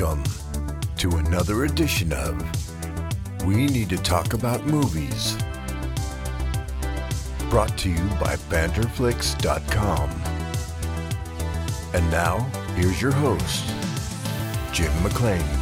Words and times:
Welcome 0.00 0.22
to 0.98 1.16
another 1.16 1.64
edition 1.64 2.12
of 2.12 3.44
We 3.44 3.66
Need 3.66 3.88
to 3.88 3.96
Talk 3.96 4.32
About 4.32 4.64
Movies. 4.64 5.36
Brought 7.50 7.76
to 7.78 7.90
you 7.90 8.08
by 8.20 8.36
Banterflix.com. 8.48 10.10
And 11.94 12.10
now, 12.12 12.38
here's 12.76 13.02
your 13.02 13.10
host, 13.10 13.64
Jim 14.72 14.92
McLean. 15.02 15.57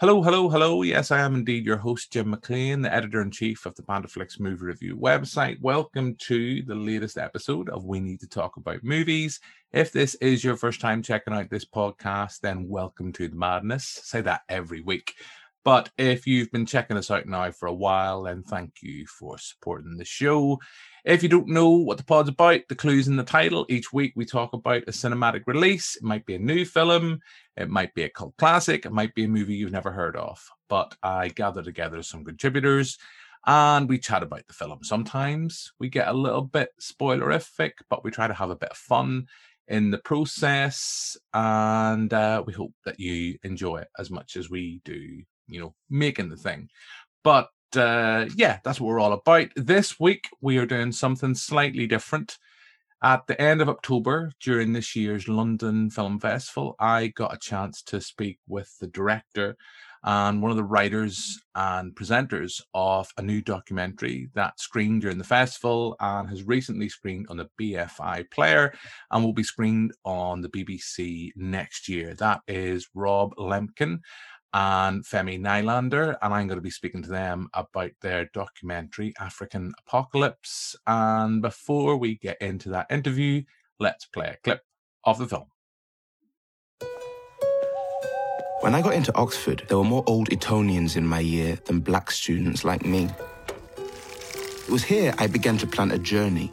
Hello, 0.00 0.22
hello, 0.22 0.48
hello. 0.48 0.82
Yes, 0.82 1.10
I 1.10 1.18
am 1.18 1.34
indeed 1.34 1.66
your 1.66 1.76
host, 1.76 2.12
Jim 2.12 2.30
McLean, 2.30 2.82
the 2.82 2.94
editor 2.94 3.20
in 3.20 3.32
chief 3.32 3.66
of 3.66 3.74
the 3.74 3.82
Banterflix 3.82 4.38
Movie 4.38 4.66
Review 4.66 4.96
website. 4.96 5.60
Welcome 5.60 6.14
to 6.20 6.62
the 6.62 6.74
latest 6.76 7.18
episode 7.18 7.68
of 7.68 7.84
We 7.84 7.98
Need 7.98 8.20
to 8.20 8.28
Talk 8.28 8.58
About 8.58 8.84
Movies. 8.84 9.40
If 9.72 9.90
this 9.90 10.14
is 10.20 10.44
your 10.44 10.56
first 10.56 10.80
time 10.80 11.02
checking 11.02 11.34
out 11.34 11.50
this 11.50 11.64
podcast, 11.64 12.38
then 12.42 12.68
welcome 12.68 13.12
to 13.14 13.26
the 13.26 13.34
madness. 13.34 13.88
say 14.04 14.20
that 14.20 14.42
every 14.48 14.82
week. 14.82 15.14
But 15.68 15.90
if 15.98 16.26
you've 16.26 16.50
been 16.50 16.64
checking 16.64 16.96
us 16.96 17.10
out 17.10 17.26
now 17.26 17.50
for 17.50 17.66
a 17.66 17.74
while, 17.74 18.22
then 18.22 18.42
thank 18.42 18.80
you 18.80 19.06
for 19.06 19.36
supporting 19.36 19.98
the 19.98 20.04
show. 20.06 20.58
If 21.04 21.22
you 21.22 21.28
don't 21.28 21.50
know 21.50 21.68
what 21.68 21.98
the 21.98 22.04
pod's 22.04 22.30
about, 22.30 22.62
the 22.70 22.74
clue's 22.74 23.06
in 23.06 23.16
the 23.16 23.22
title. 23.22 23.66
Each 23.68 23.92
week 23.92 24.14
we 24.16 24.24
talk 24.24 24.54
about 24.54 24.84
a 24.84 24.92
cinematic 24.92 25.42
release. 25.46 25.94
It 25.96 26.04
might 26.04 26.24
be 26.24 26.36
a 26.36 26.38
new 26.38 26.64
film, 26.64 27.20
it 27.54 27.68
might 27.68 27.92
be 27.92 28.04
a 28.04 28.08
cult 28.08 28.34
classic, 28.38 28.86
it 28.86 28.92
might 28.92 29.14
be 29.14 29.24
a 29.24 29.28
movie 29.28 29.56
you've 29.56 29.70
never 29.70 29.90
heard 29.90 30.16
of. 30.16 30.42
But 30.70 30.96
I 31.02 31.28
gather 31.28 31.62
together 31.62 32.02
some 32.02 32.24
contributors 32.24 32.96
and 33.46 33.90
we 33.90 33.98
chat 33.98 34.22
about 34.22 34.46
the 34.46 34.54
film. 34.54 34.78
Sometimes 34.82 35.74
we 35.78 35.90
get 35.90 36.08
a 36.08 36.14
little 36.14 36.40
bit 36.40 36.70
spoilerific, 36.80 37.72
but 37.90 38.04
we 38.04 38.10
try 38.10 38.26
to 38.26 38.32
have 38.32 38.48
a 38.48 38.56
bit 38.56 38.70
of 38.70 38.78
fun 38.78 39.26
in 39.66 39.90
the 39.90 39.98
process. 39.98 41.14
And 41.34 42.10
uh, 42.14 42.42
we 42.46 42.54
hope 42.54 42.72
that 42.86 42.98
you 42.98 43.36
enjoy 43.42 43.80
it 43.80 43.88
as 43.98 44.10
much 44.10 44.36
as 44.36 44.48
we 44.48 44.80
do, 44.86 45.24
you 45.48 45.60
know, 45.60 45.74
making 45.90 46.28
the 46.28 46.36
thing. 46.36 46.68
But 47.24 47.48
uh, 47.76 48.26
yeah, 48.36 48.58
that's 48.64 48.80
what 48.80 48.88
we're 48.88 49.00
all 49.00 49.12
about. 49.12 49.48
This 49.56 49.98
week, 49.98 50.28
we 50.40 50.58
are 50.58 50.66
doing 50.66 50.92
something 50.92 51.34
slightly 51.34 51.86
different. 51.86 52.38
At 53.02 53.28
the 53.28 53.40
end 53.40 53.60
of 53.60 53.68
October, 53.68 54.32
during 54.40 54.72
this 54.72 54.96
year's 54.96 55.28
London 55.28 55.88
Film 55.88 56.18
Festival, 56.18 56.74
I 56.80 57.08
got 57.08 57.32
a 57.32 57.38
chance 57.38 57.80
to 57.84 58.00
speak 58.00 58.38
with 58.48 58.76
the 58.80 58.88
director 58.88 59.56
and 60.04 60.40
one 60.40 60.50
of 60.50 60.56
the 60.56 60.64
writers 60.64 61.40
and 61.54 61.94
presenters 61.94 62.60
of 62.74 63.10
a 63.16 63.22
new 63.22 63.40
documentary 63.40 64.30
that 64.34 64.60
screened 64.60 65.02
during 65.02 65.18
the 65.18 65.24
festival 65.24 65.96
and 66.00 66.28
has 66.28 66.44
recently 66.44 66.88
screened 66.88 67.26
on 67.28 67.36
the 67.36 67.48
BFI 67.60 68.30
player 68.30 68.72
and 69.10 69.24
will 69.24 69.32
be 69.32 69.42
screened 69.42 69.92
on 70.04 70.40
the 70.40 70.48
BBC 70.48 71.30
next 71.36 71.88
year. 71.88 72.14
That 72.14 72.40
is 72.46 72.88
Rob 72.94 73.34
Lemkin 73.36 74.00
and 74.54 75.04
Femi 75.04 75.38
Nylander, 75.38 76.16
and 76.22 76.34
I'm 76.34 76.46
going 76.46 76.58
to 76.58 76.62
be 76.62 76.70
speaking 76.70 77.02
to 77.02 77.10
them 77.10 77.48
about 77.54 77.90
their 78.00 78.26
documentary 78.32 79.14
African 79.20 79.72
Apocalypse. 79.86 80.74
And 80.86 81.42
before 81.42 81.96
we 81.96 82.16
get 82.16 82.40
into 82.40 82.70
that 82.70 82.90
interview, 82.90 83.42
let's 83.78 84.06
play 84.06 84.28
a 84.28 84.36
clip 84.42 84.62
of 85.04 85.18
the 85.18 85.26
film. 85.26 85.46
When 88.60 88.74
I 88.74 88.82
got 88.82 88.94
into 88.94 89.14
Oxford, 89.16 89.64
there 89.68 89.78
were 89.78 89.84
more 89.84 90.02
old 90.06 90.32
Etonians 90.32 90.96
in 90.96 91.06
my 91.06 91.20
year 91.20 91.58
than 91.66 91.80
black 91.80 92.10
students 92.10 92.64
like 92.64 92.84
me. 92.84 93.08
It 93.76 94.70
was 94.70 94.82
here 94.82 95.14
I 95.18 95.28
began 95.28 95.56
to 95.58 95.66
plan 95.66 95.92
a 95.92 95.98
journey 95.98 96.52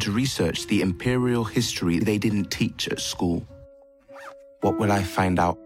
to 0.00 0.12
research 0.12 0.66
the 0.66 0.80
imperial 0.80 1.44
history 1.44 1.98
they 1.98 2.18
didn't 2.18 2.50
teach 2.50 2.88
at 2.88 3.00
school. 3.00 3.46
What 4.62 4.78
will 4.78 4.90
I 4.90 5.02
find 5.02 5.38
out? 5.38 5.58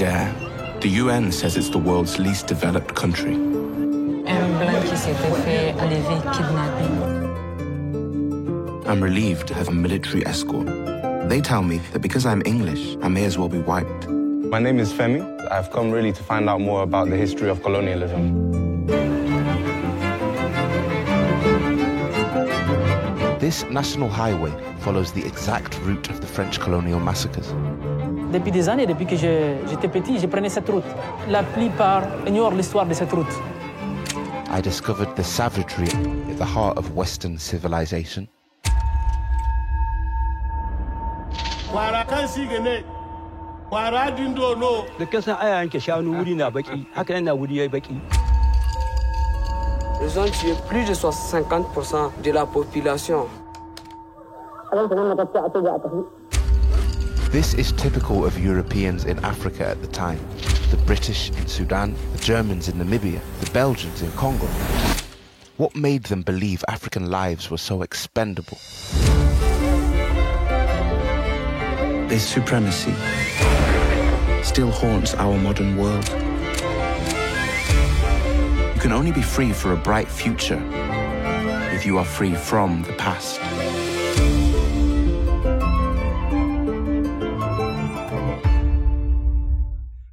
Niger. 0.00 0.78
The 0.80 0.88
UN 0.90 1.32
says 1.32 1.56
it's 1.56 1.70
the 1.70 1.78
world's 1.78 2.20
least 2.20 2.46
developed 2.46 2.94
country. 2.94 3.34
I'm 8.86 9.02
relieved 9.02 9.48
to 9.48 9.54
have 9.54 9.66
a 9.68 9.72
military 9.72 10.24
escort. 10.24 10.66
They 11.28 11.40
tell 11.40 11.62
me 11.62 11.78
that 11.92 12.00
because 12.00 12.26
I'm 12.26 12.42
English, 12.46 12.96
I 13.02 13.08
may 13.08 13.24
as 13.24 13.36
well 13.38 13.48
be 13.48 13.58
white. 13.58 14.08
My 14.08 14.60
name 14.60 14.78
is 14.78 14.92
Femi. 14.92 15.20
I've 15.50 15.72
come 15.72 15.90
really 15.90 16.12
to 16.12 16.22
find 16.22 16.48
out 16.48 16.60
more 16.60 16.82
about 16.84 17.10
the 17.10 17.16
history 17.16 17.48
of 17.48 17.60
colonialism. 17.62 18.86
This 23.40 23.64
national 23.64 24.10
highway 24.10 24.52
follows 24.80 25.12
the 25.12 25.26
exact 25.26 25.76
route 25.80 26.08
of 26.08 26.20
the 26.20 26.26
French 26.26 26.60
colonial 26.60 27.00
massacres. 27.00 27.52
Depuis 28.32 28.50
des 28.52 28.68
années, 28.68 28.86
depuis 28.86 29.06
que 29.06 29.16
j'étais 29.16 29.88
petit, 29.88 30.18
je 30.18 30.26
prenais 30.26 30.50
cette 30.50 30.68
route. 30.68 30.84
La 31.30 31.42
plupart 31.42 32.02
ignorent 32.26 32.54
l'histoire 32.54 32.84
de 32.84 32.92
cette 32.92 33.10
route. 33.12 33.32
I 34.50 34.60
discovered 34.60 35.14
the 35.14 35.22
savagery 35.22 35.88
at 36.30 36.36
the 36.36 36.44
heart 36.44 36.76
of 36.76 36.94
Western 36.94 37.38
civilization. 37.38 38.26
da 44.98 45.06
kasa 45.06 45.34
aya 45.40 45.56
yanke 45.62 45.78
shanu 45.80 46.16
wuri 46.16 46.34
na 46.34 46.50
baki 46.50 46.86
haka 46.94 47.12
yana 47.14 47.34
wuri 47.34 47.56
yayi 47.58 47.68
baki? 47.68 48.00
Ils 50.02 50.18
ont 50.18 50.30
tué 50.30 50.54
plus 50.68 50.84
de 50.84 50.94
50% 50.94 52.22
de 52.24 52.30
la 52.32 52.46
population. 52.46 53.26
This 57.30 57.52
is 57.52 57.72
typical 57.72 58.24
of 58.24 58.38
Europeans 58.42 59.04
in 59.04 59.18
Africa 59.18 59.66
at 59.66 59.82
the 59.82 59.86
time. 59.88 60.18
The 60.70 60.78
British 60.86 61.28
in 61.28 61.46
Sudan, 61.46 61.94
the 62.12 62.18
Germans 62.18 62.68
in 62.68 62.76
Namibia, 62.76 63.20
the 63.40 63.50
Belgians 63.50 64.00
in 64.00 64.10
Congo. 64.12 64.46
What 65.58 65.76
made 65.76 66.04
them 66.04 66.22
believe 66.22 66.64
African 66.68 67.10
lives 67.10 67.50
were 67.50 67.58
so 67.58 67.82
expendable? 67.82 68.56
This 72.08 72.26
supremacy 72.26 72.94
still 74.42 74.70
haunts 74.70 75.12
our 75.14 75.36
modern 75.36 75.76
world. 75.76 76.08
You 78.74 78.80
can 78.80 78.92
only 78.92 79.12
be 79.12 79.20
free 79.20 79.52
for 79.52 79.74
a 79.74 79.76
bright 79.76 80.08
future 80.08 80.62
if 81.74 81.84
you 81.84 81.98
are 81.98 82.06
free 82.06 82.34
from 82.34 82.84
the 82.84 82.94
past. 82.94 83.38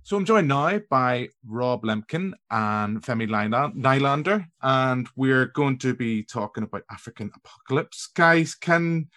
So 0.05 0.15
I'm 0.15 0.23
joined 0.23 0.47
now 0.47 0.79
by 0.87 1.29
Rob 1.47 1.81
Lemkin 1.81 2.33
and 2.51 3.01
Femi 3.01 3.27
Nylander, 3.27 4.45
and 4.61 5.09
we're 5.15 5.47
going 5.47 5.79
to 5.79 5.95
be 5.95 6.21
talking 6.21 6.63
about 6.63 6.83
African 6.91 7.31
apocalypse. 7.35 8.05
Guys, 8.13 8.53
can 8.53 9.07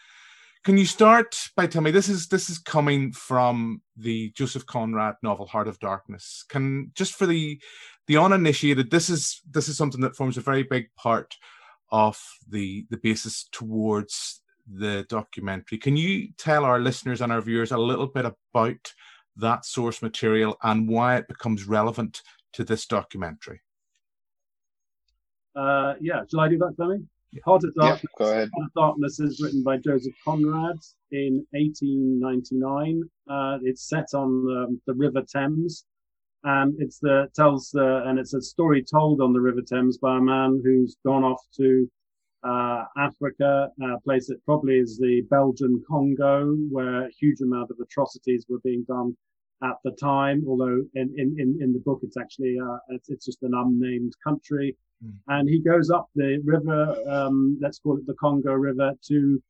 can 0.64 0.78
you 0.78 0.86
start 0.86 1.50
by 1.54 1.66
telling 1.66 1.84
me 1.84 1.90
this 1.90 2.08
is 2.08 2.28
this 2.28 2.48
is 2.48 2.56
coming 2.56 3.12
from 3.12 3.82
the 3.98 4.30
Joseph 4.30 4.64
Conrad 4.64 5.16
novel 5.22 5.44
Heart 5.44 5.68
of 5.68 5.78
Darkness? 5.78 6.46
Can 6.48 6.90
just 6.94 7.12
for 7.16 7.26
the 7.26 7.60
the 8.06 8.16
uninitiated, 8.16 8.90
this 8.90 9.10
is 9.10 9.42
this 9.50 9.68
is 9.68 9.76
something 9.76 10.00
that 10.00 10.16
forms 10.16 10.38
a 10.38 10.40
very 10.40 10.62
big 10.62 10.86
part 10.96 11.36
of 11.92 12.18
the 12.48 12.86
the 12.88 12.96
basis 12.96 13.46
towards 13.52 14.40
the 14.66 15.04
documentary. 15.10 15.76
Can 15.76 15.98
you 15.98 16.28
tell 16.38 16.64
our 16.64 16.78
listeners 16.78 17.20
and 17.20 17.30
our 17.30 17.42
viewers 17.42 17.72
a 17.72 17.76
little 17.76 18.06
bit 18.06 18.24
about 18.24 18.94
that 19.38 19.64
source 19.64 20.02
material 20.02 20.56
and 20.62 20.88
why 20.88 21.16
it 21.16 21.28
becomes 21.28 21.66
relevant 21.66 22.22
to 22.52 22.64
this 22.64 22.86
documentary? 22.86 23.60
Uh, 25.56 25.94
yeah, 26.00 26.22
shall 26.30 26.40
I 26.40 26.48
do 26.48 26.58
that, 26.58 26.76
Femi? 26.78 27.04
Heart 27.44 27.64
of 27.64 27.74
Darkness. 27.74 28.04
Yeah, 28.18 28.24
go 28.26 28.32
ahead. 28.32 28.50
Heart 28.54 28.66
of 28.66 28.74
Darkness 28.74 29.20
is 29.20 29.40
written 29.40 29.62
by 29.62 29.76
Joseph 29.76 30.14
Conrad 30.24 30.78
in 31.10 31.44
1899. 31.50 33.02
Uh, 33.28 33.58
it's 33.62 33.88
set 33.88 34.14
on 34.14 34.28
um, 34.28 34.80
the 34.86 34.94
River 34.94 35.22
Thames, 35.22 35.84
and 36.44 36.74
it's 36.78 36.98
the 36.98 37.28
tells 37.34 37.70
the 37.70 38.02
and 38.06 38.18
it's 38.18 38.34
a 38.34 38.40
story 38.40 38.82
told 38.82 39.20
on 39.20 39.32
the 39.32 39.40
River 39.40 39.62
Thames 39.62 39.98
by 39.98 40.16
a 40.16 40.20
man 40.20 40.60
who's 40.64 40.96
gone 41.04 41.24
off 41.24 41.42
to 41.56 41.90
uh, 42.44 42.84
Africa, 42.96 43.68
a 43.82 44.00
place 44.00 44.28
that 44.28 44.44
probably 44.44 44.78
is 44.78 44.96
the 44.96 45.22
Belgian 45.28 45.82
Congo, 45.88 46.54
where 46.70 47.06
a 47.06 47.10
huge 47.10 47.40
amount 47.40 47.70
of 47.70 47.78
atrocities 47.80 48.46
were 48.48 48.60
being 48.60 48.84
done 48.84 49.16
at 49.62 49.76
the 49.84 49.92
time. 49.92 50.44
Although 50.46 50.84
in 50.94 51.14
in 51.16 51.36
in, 51.38 51.58
in 51.60 51.72
the 51.72 51.82
book, 51.84 52.00
it's 52.02 52.16
actually 52.16 52.56
uh, 52.58 52.78
it's, 52.90 53.08
it's 53.08 53.26
just 53.26 53.42
an 53.42 53.52
unnamed 53.54 54.14
country. 54.22 54.76
Mm. 55.04 55.12
And 55.28 55.48
he 55.48 55.60
goes 55.60 55.90
up 55.90 56.08
the 56.14 56.40
river, 56.44 56.96
um, 57.08 57.58
let's 57.60 57.78
call 57.78 57.96
it 57.96 58.06
the 58.06 58.14
Congo 58.14 58.52
River, 58.52 58.92
to 59.06 59.42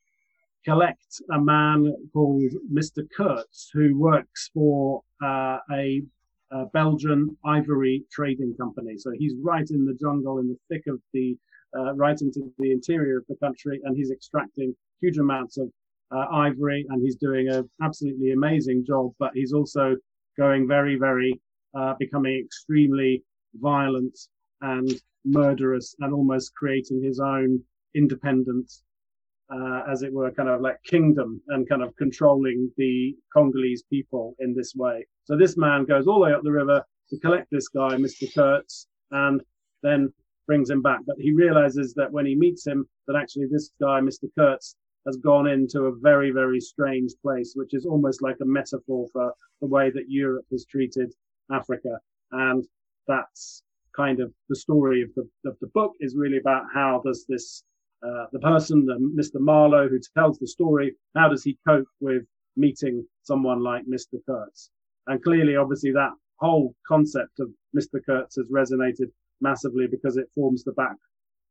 collect 0.64 1.22
a 1.32 1.40
man 1.40 1.94
called 2.12 2.52
Mr. 2.70 3.06
Kurtz, 3.16 3.70
who 3.72 3.96
works 3.98 4.50
for 4.52 5.02
uh, 5.22 5.58
a 5.72 6.02
uh, 6.50 6.64
Belgian 6.72 7.36
Ivory 7.44 8.04
Trading 8.10 8.54
Company. 8.58 8.98
So 8.98 9.12
he's 9.16 9.34
right 9.42 9.68
in 9.70 9.84
the 9.84 9.94
jungle, 9.94 10.38
in 10.38 10.48
the 10.48 10.58
thick 10.68 10.86
of 10.86 11.00
the, 11.12 11.36
uh, 11.76 11.94
right 11.94 12.20
into 12.20 12.52
the 12.58 12.72
interior 12.72 13.18
of 13.18 13.24
the 13.28 13.36
country, 13.36 13.80
and 13.84 13.96
he's 13.96 14.10
extracting 14.10 14.74
huge 15.00 15.18
amounts 15.18 15.58
of 15.58 15.70
uh, 16.10 16.26
ivory, 16.32 16.86
and 16.88 17.02
he's 17.02 17.16
doing 17.16 17.48
an 17.48 17.68
absolutely 17.82 18.32
amazing 18.32 18.84
job. 18.86 19.12
But 19.18 19.32
he's 19.34 19.52
also 19.52 19.96
going 20.36 20.68
very, 20.68 20.96
very, 20.96 21.40
uh, 21.74 21.94
becoming 21.98 22.42
extremely 22.44 23.22
violent 23.54 24.18
and 24.60 24.90
murderous, 25.24 25.94
and 26.00 26.12
almost 26.12 26.54
creating 26.54 27.02
his 27.02 27.20
own 27.20 27.60
independent 27.94 28.70
uh, 29.50 29.82
as 29.88 30.02
it 30.02 30.12
were, 30.12 30.30
kind 30.32 30.48
of 30.48 30.60
like 30.60 30.82
kingdom 30.84 31.40
and 31.48 31.68
kind 31.68 31.82
of 31.82 31.94
controlling 31.96 32.70
the 32.76 33.16
Congolese 33.32 33.82
people 33.90 34.34
in 34.40 34.54
this 34.54 34.74
way. 34.74 35.06
So 35.24 35.36
this 35.36 35.56
man 35.56 35.84
goes 35.84 36.06
all 36.06 36.20
the 36.20 36.26
way 36.26 36.32
up 36.32 36.42
the 36.42 36.52
river 36.52 36.84
to 37.10 37.18
collect 37.20 37.48
this 37.50 37.68
guy, 37.68 37.90
Mr. 37.96 38.32
Kurtz, 38.34 38.86
and 39.10 39.40
then 39.82 40.12
brings 40.46 40.68
him 40.70 40.82
back. 40.82 41.00
But 41.06 41.16
he 41.18 41.32
realizes 41.32 41.94
that 41.94 42.12
when 42.12 42.26
he 42.26 42.34
meets 42.34 42.66
him, 42.66 42.86
that 43.06 43.16
actually 43.16 43.46
this 43.50 43.70
guy, 43.80 44.00
Mr. 44.00 44.28
Kurtz, 44.36 44.76
has 45.06 45.16
gone 45.16 45.46
into 45.46 45.82
a 45.82 45.96
very, 45.96 46.30
very 46.30 46.60
strange 46.60 47.12
place, 47.22 47.52
which 47.54 47.74
is 47.74 47.86
almost 47.86 48.22
like 48.22 48.36
a 48.40 48.46
metaphor 48.46 49.06
for 49.12 49.32
the 49.60 49.66
way 49.66 49.90
that 49.90 50.08
Europe 50.08 50.46
has 50.50 50.66
treated 50.66 51.12
Africa. 51.50 51.98
And 52.32 52.64
that's 53.06 53.62
kind 53.96 54.20
of 54.20 54.32
the 54.48 54.56
story 54.56 55.02
of 55.02 55.10
the, 55.16 55.48
of 55.48 55.56
the 55.60 55.68
book 55.68 55.92
is 56.00 56.14
really 56.16 56.38
about 56.38 56.64
how 56.72 57.00
does 57.04 57.24
this 57.28 57.64
uh, 58.06 58.26
the 58.32 58.38
person, 58.38 58.86
the, 58.86 58.94
Mr. 58.94 59.40
Marlowe, 59.40 59.88
who 59.88 59.98
tells 60.16 60.38
the 60.38 60.46
story, 60.46 60.94
how 61.16 61.28
does 61.28 61.42
he 61.42 61.58
cope 61.66 61.88
with 62.00 62.22
meeting 62.56 63.04
someone 63.22 63.60
like 63.60 63.82
Mr. 63.86 64.18
Kurtz? 64.24 64.70
And 65.08 65.22
clearly, 65.22 65.56
obviously, 65.56 65.90
that 65.92 66.12
whole 66.36 66.74
concept 66.86 67.40
of 67.40 67.48
Mr. 67.76 67.98
Kurtz 68.04 68.36
has 68.36 68.48
resonated 68.50 69.10
massively 69.40 69.86
because 69.88 70.16
it 70.16 70.30
forms 70.34 70.62
the 70.62 70.72
back, 70.72 70.96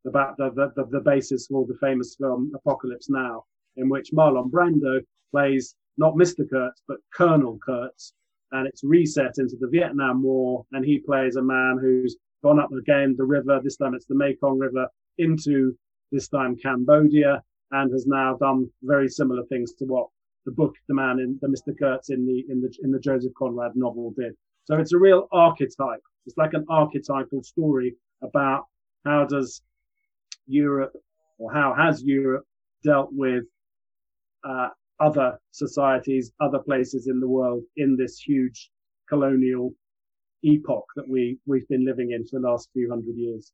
the 0.04 0.12
back, 0.12 0.38
the, 0.38 0.52
the, 0.76 0.86
the 0.90 1.02
basis 1.02 1.48
for 1.48 1.66
the 1.66 1.78
famous 1.82 2.16
film 2.16 2.52
Apocalypse 2.56 3.10
Now, 3.10 3.44
in 3.76 3.90
which 3.90 4.12
Marlon 4.12 4.50
Brando 4.50 5.02
plays 5.32 5.76
not 5.98 6.16
Mr. 6.16 6.50
Kurtz, 6.50 6.82
but 6.88 6.98
Colonel 7.14 7.60
Kurtz. 7.66 8.14
And 8.52 8.68
it's 8.68 8.84
reset 8.84 9.34
into 9.40 9.58
the 9.60 9.68
Vietnam 9.68 10.24
War. 10.24 10.66
And 10.72 10.86
he 10.86 11.00
plays 11.00 11.36
a 11.36 11.42
man 11.42 11.78
who's 11.82 12.16
gone 12.44 12.60
up 12.60 12.72
again 12.72 13.16
the 13.18 13.26
river. 13.26 13.60
This 13.62 13.78
time 13.78 13.94
it's 13.94 14.06
the 14.06 14.16
Mekong 14.16 14.60
River 14.60 14.88
into 15.18 15.78
this 16.12 16.28
time 16.30 16.56
Cambodia, 16.56 17.44
and 17.72 17.92
has 17.92 18.08
now 18.08 18.38
done 18.38 18.70
very 18.84 19.10
similar 19.10 19.44
things 19.46 19.74
to 19.74 19.86
what 19.86 20.08
the 20.46 20.52
book, 20.52 20.76
the 20.88 20.94
man 20.94 21.20
in 21.20 21.38
the 21.42 21.48
Mr. 21.48 21.78
Kurtz 21.78 22.10
in 22.10 22.26
the 22.26 22.46
in 22.50 22.62
the 22.62 22.74
in 22.82 22.92
the 22.92 23.00
Joseph 23.00 23.34
Conrad 23.38 23.76
novel 23.76 24.14
did. 24.18 24.34
So 24.66 24.76
it's 24.76 24.94
a 24.94 24.98
real 24.98 25.28
archetype. 25.32 26.02
It's 26.26 26.38
like 26.38 26.54
an 26.54 26.66
archetypal 26.70 27.44
story 27.44 27.96
about 28.22 28.66
how 29.06 29.26
does 29.26 29.62
Europe 30.48 30.94
or 31.38 31.54
how 31.54 31.74
has 31.78 32.04
Europe 32.04 32.46
dealt 32.84 33.10
with 33.12 33.44
uh, 34.44 34.70
other 35.00 35.38
societies, 35.52 36.32
other 36.40 36.60
places 36.60 37.08
in 37.08 37.20
the 37.20 37.28
world 37.28 37.64
in 37.76 37.96
this 37.98 38.20
huge 38.20 38.72
colonial 39.10 39.74
epoch 40.44 40.86
that 40.96 41.08
we 41.08 41.38
we've 41.46 41.68
been 41.68 41.86
living 41.86 42.12
in 42.12 42.26
for 42.26 42.40
the 42.40 42.48
last 42.48 42.70
few 42.74 42.90
hundred 42.90 43.16
years. 43.16 43.52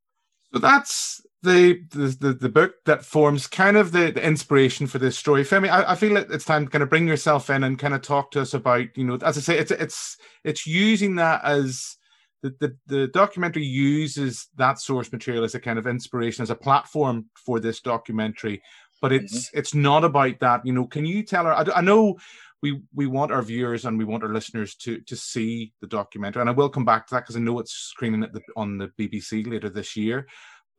So 0.53 0.59
that's 0.59 1.25
the, 1.41 1.81
the 1.89 2.33
the 2.33 2.49
book 2.49 2.75
that 2.85 3.03
forms 3.03 3.47
kind 3.47 3.75
of 3.75 3.91
the, 3.91 4.11
the 4.11 4.23
inspiration 4.23 4.85
for 4.85 4.99
this 4.99 5.17
story. 5.17 5.43
Femi, 5.43 5.69
I, 5.69 5.93
I 5.93 5.95
feel 5.95 6.15
it's 6.15 6.45
time 6.45 6.65
to 6.65 6.69
kind 6.69 6.83
of 6.83 6.89
bring 6.89 7.07
yourself 7.07 7.49
in 7.49 7.63
and 7.63 7.79
kind 7.79 7.93
of 7.93 8.03
talk 8.03 8.29
to 8.31 8.41
us 8.41 8.53
about, 8.53 8.95
you 8.95 9.03
know, 9.03 9.15
as 9.15 9.37
I 9.37 9.41
say, 9.41 9.57
it's 9.57 9.71
it's 9.71 10.17
it's 10.43 10.67
using 10.67 11.15
that 11.15 11.43
as 11.43 11.97
the, 12.43 12.53
the, 12.59 12.77
the 12.87 13.07
documentary 13.07 13.63
uses 13.63 14.49
that 14.57 14.79
source 14.79 15.11
material 15.11 15.43
as 15.43 15.55
a 15.55 15.59
kind 15.59 15.79
of 15.79 15.87
inspiration, 15.87 16.43
as 16.43 16.49
a 16.49 16.55
platform 16.55 17.25
for 17.33 17.59
this 17.59 17.79
documentary. 17.79 18.61
But 19.01 19.13
it's 19.13 19.47
mm-hmm. 19.47 19.57
it's 19.59 19.73
not 19.73 20.03
about 20.03 20.39
that. 20.41 20.65
You 20.65 20.73
know, 20.73 20.85
can 20.85 21.05
you 21.05 21.23
tell 21.23 21.45
her? 21.45 21.53
I, 21.53 21.65
I 21.75 21.81
know 21.81 22.17
we 22.63 22.81
we 22.95 23.05
want 23.05 23.31
our 23.31 23.41
viewers 23.41 23.85
and 23.85 23.97
we 23.97 24.05
want 24.05 24.23
our 24.23 24.33
listeners 24.33 24.75
to 24.75 24.99
to 25.01 25.15
see 25.15 25.73
the 25.81 25.87
documentary 25.87 26.39
and 26.39 26.49
i 26.49 26.53
will 26.53 26.69
come 26.69 26.85
back 26.85 27.05
to 27.05 27.13
that 27.13 27.21
because 27.21 27.35
i 27.35 27.39
know 27.39 27.59
it's 27.59 27.73
screening 27.73 28.23
at 28.23 28.31
the, 28.31 28.41
on 28.55 28.77
the 28.77 28.87
bbc 28.97 29.45
later 29.45 29.69
this 29.69 29.97
year 29.97 30.25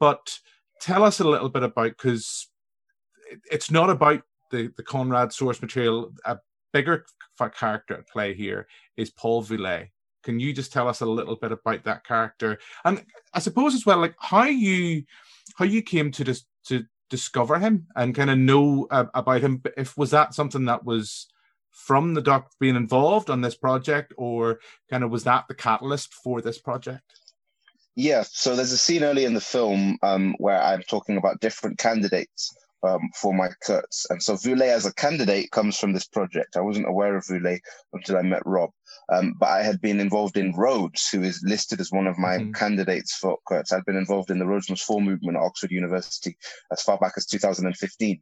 but 0.01 0.37
tell 0.81 1.05
us 1.05 1.21
a 1.21 1.25
little 1.25 1.51
bit 1.51 1.63
about 1.63 1.91
because 1.91 2.49
it, 3.31 3.39
it's 3.53 3.71
not 3.71 3.91
about 3.91 4.23
the 4.51 4.73
the 4.79 4.83
conrad 4.83 5.31
source 5.31 5.61
material 5.61 6.11
a 6.25 6.39
bigger 6.73 7.05
character 7.55 7.95
at 7.95 8.09
play 8.09 8.35
here 8.35 8.67
is 8.97 9.11
paul 9.11 9.43
Voulet. 9.43 9.91
Can 10.25 10.41
you 10.41 10.53
just 10.53 10.73
tell 10.73 10.89
us 10.89 11.01
a 11.01 11.07
little 11.07 11.37
bit 11.37 11.53
about 11.53 11.85
that 11.85 12.05
character? 12.05 12.59
And 12.85 13.05
i 13.33 13.39
suppose 13.39 13.75
as 13.75 13.85
well 13.85 13.99
like 13.99 14.15
how 14.19 14.45
you 14.45 15.05
how 15.57 15.65
you 15.65 15.83
came 15.83 16.11
to 16.13 16.25
this 16.25 16.45
to 16.65 16.85
discover 17.11 17.59
him 17.59 17.87
and 17.95 18.15
kind 18.15 18.31
of 18.31 18.39
know 18.39 18.87
uh, 18.91 19.05
about 19.15 19.43
him. 19.43 19.63
If 19.77 19.97
was 19.97 20.11
that 20.11 20.35
something 20.35 20.65
that 20.65 20.85
was 20.85 21.29
from 21.71 22.15
the 22.15 22.23
doc 22.23 22.51
being 22.59 22.77
involved 22.77 23.31
on 23.31 23.41
this 23.41 23.55
project, 23.55 24.15
or 24.17 24.61
kind 24.91 25.05
of 25.05 25.11
was 25.11 25.25
that 25.25 25.45
the 25.49 25.55
catalyst 25.55 26.15
for 26.15 26.41
this 26.41 26.59
project? 26.59 27.21
Yeah, 27.97 28.25
so 28.27 28.57
there's 28.57 28.73
a 28.73 28.79
scene 28.79 29.05
early 29.05 29.25
in 29.25 29.35
the 29.35 29.41
film 29.41 29.99
um, 30.03 30.35
where 30.39 30.61
I'm 30.61 30.83
talking 30.83 31.17
about 31.17 31.41
different 31.41 31.79
candidates 31.79 32.57
um, 32.85 33.11
for 33.15 33.35
my 33.35 33.49
Kurtz. 33.63 34.07
And 34.11 34.23
so 34.23 34.37
Voulet 34.37 34.69
as 34.69 34.87
a 34.87 34.95
candidate 34.95 35.51
comes 35.51 35.79
from 35.79 35.93
this 35.93 36.07
project. 36.07 36.57
I 36.57 36.61
wasn't 36.61 36.89
aware 36.89 37.17
of 37.17 37.27
Voulet 37.27 37.61
until 37.93 38.17
I 38.17 38.23
met 38.23 38.43
Rob. 38.45 38.71
Um, 39.13 39.35
but 39.39 39.49
I 39.49 39.63
had 39.63 39.81
been 39.81 40.01
involved 40.01 40.37
in 40.37 40.55
Rhodes, 40.55 41.09
who 41.09 41.23
is 41.23 41.43
listed 41.45 41.81
as 41.81 41.91
one 41.91 42.07
of 42.07 42.19
my 42.19 42.39
mm-hmm. 42.39 42.53
candidates 42.53 43.17
for 43.17 43.39
Kurtz. 43.47 43.73
I'd 43.73 43.85
been 43.85 43.97
involved 43.97 44.31
in 44.31 44.39
the 44.39 44.47
Rhodes 44.47 44.71
Must 44.71 44.83
Fall 44.83 45.01
movement 45.01 45.37
at 45.37 45.43
Oxford 45.43 45.71
University 45.71 46.37
as 46.73 46.83
far 46.83 46.99
back 46.99 47.15
as 47.17 47.27
2015. 47.27 48.21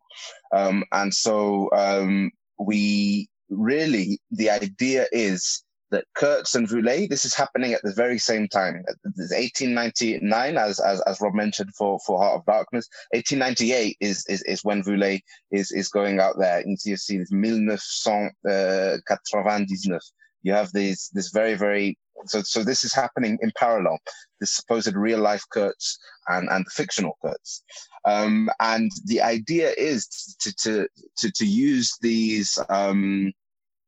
Um, 0.54 0.84
and 0.92 1.12
so 1.12 1.70
um, 1.72 2.30
we 2.58 3.28
really 3.48 4.18
the 4.30 4.50
idea 4.50 5.06
is 5.12 5.62
that 5.92 6.06
Kurtz 6.14 6.56
and 6.56 6.68
Voulet, 6.68 7.08
this 7.08 7.24
is 7.24 7.34
happening 7.34 7.72
at 7.74 7.82
the 7.82 7.92
very 7.92 8.18
same 8.18 8.48
time. 8.48 8.82
It's 9.04 9.32
1899, 9.32 10.56
as, 10.56 10.80
as, 10.80 11.00
as 11.02 11.20
Rob 11.20 11.34
mentioned 11.34 11.72
for, 11.76 12.00
for 12.04 12.18
Heart 12.18 12.40
of 12.40 12.46
Darkness. 12.46 12.88
1898 13.10 13.96
is, 14.00 14.26
is, 14.26 14.42
is 14.42 14.64
when 14.64 14.82
Voulet 14.82 15.22
is, 15.52 15.70
is 15.70 15.88
going 15.88 16.18
out 16.18 16.36
there. 16.38 16.58
And 16.60 16.76
you 16.84 16.96
see 16.96 17.18
this 17.18 17.30
1999. 17.30 20.00
You 20.44 20.54
have 20.54 20.72
these, 20.72 21.08
this 21.12 21.30
very, 21.30 21.54
very, 21.54 21.96
so, 22.24 22.42
so 22.42 22.64
this 22.64 22.82
is 22.84 22.92
happening 22.94 23.38
in 23.42 23.52
parallel, 23.56 24.00
this 24.40 24.56
supposed 24.56 24.92
real 24.96 25.20
life 25.20 25.44
Kurtz 25.52 26.00
and, 26.28 26.48
and 26.48 26.66
the 26.66 26.70
fictional 26.70 27.16
Kurtz. 27.22 27.62
Um, 28.06 28.50
and 28.60 28.90
the 29.04 29.20
idea 29.20 29.72
is 29.76 30.08
to, 30.40 30.54
to, 30.62 30.88
to, 31.18 31.30
to 31.30 31.46
use 31.46 31.96
these, 32.00 32.58
um, 32.70 33.34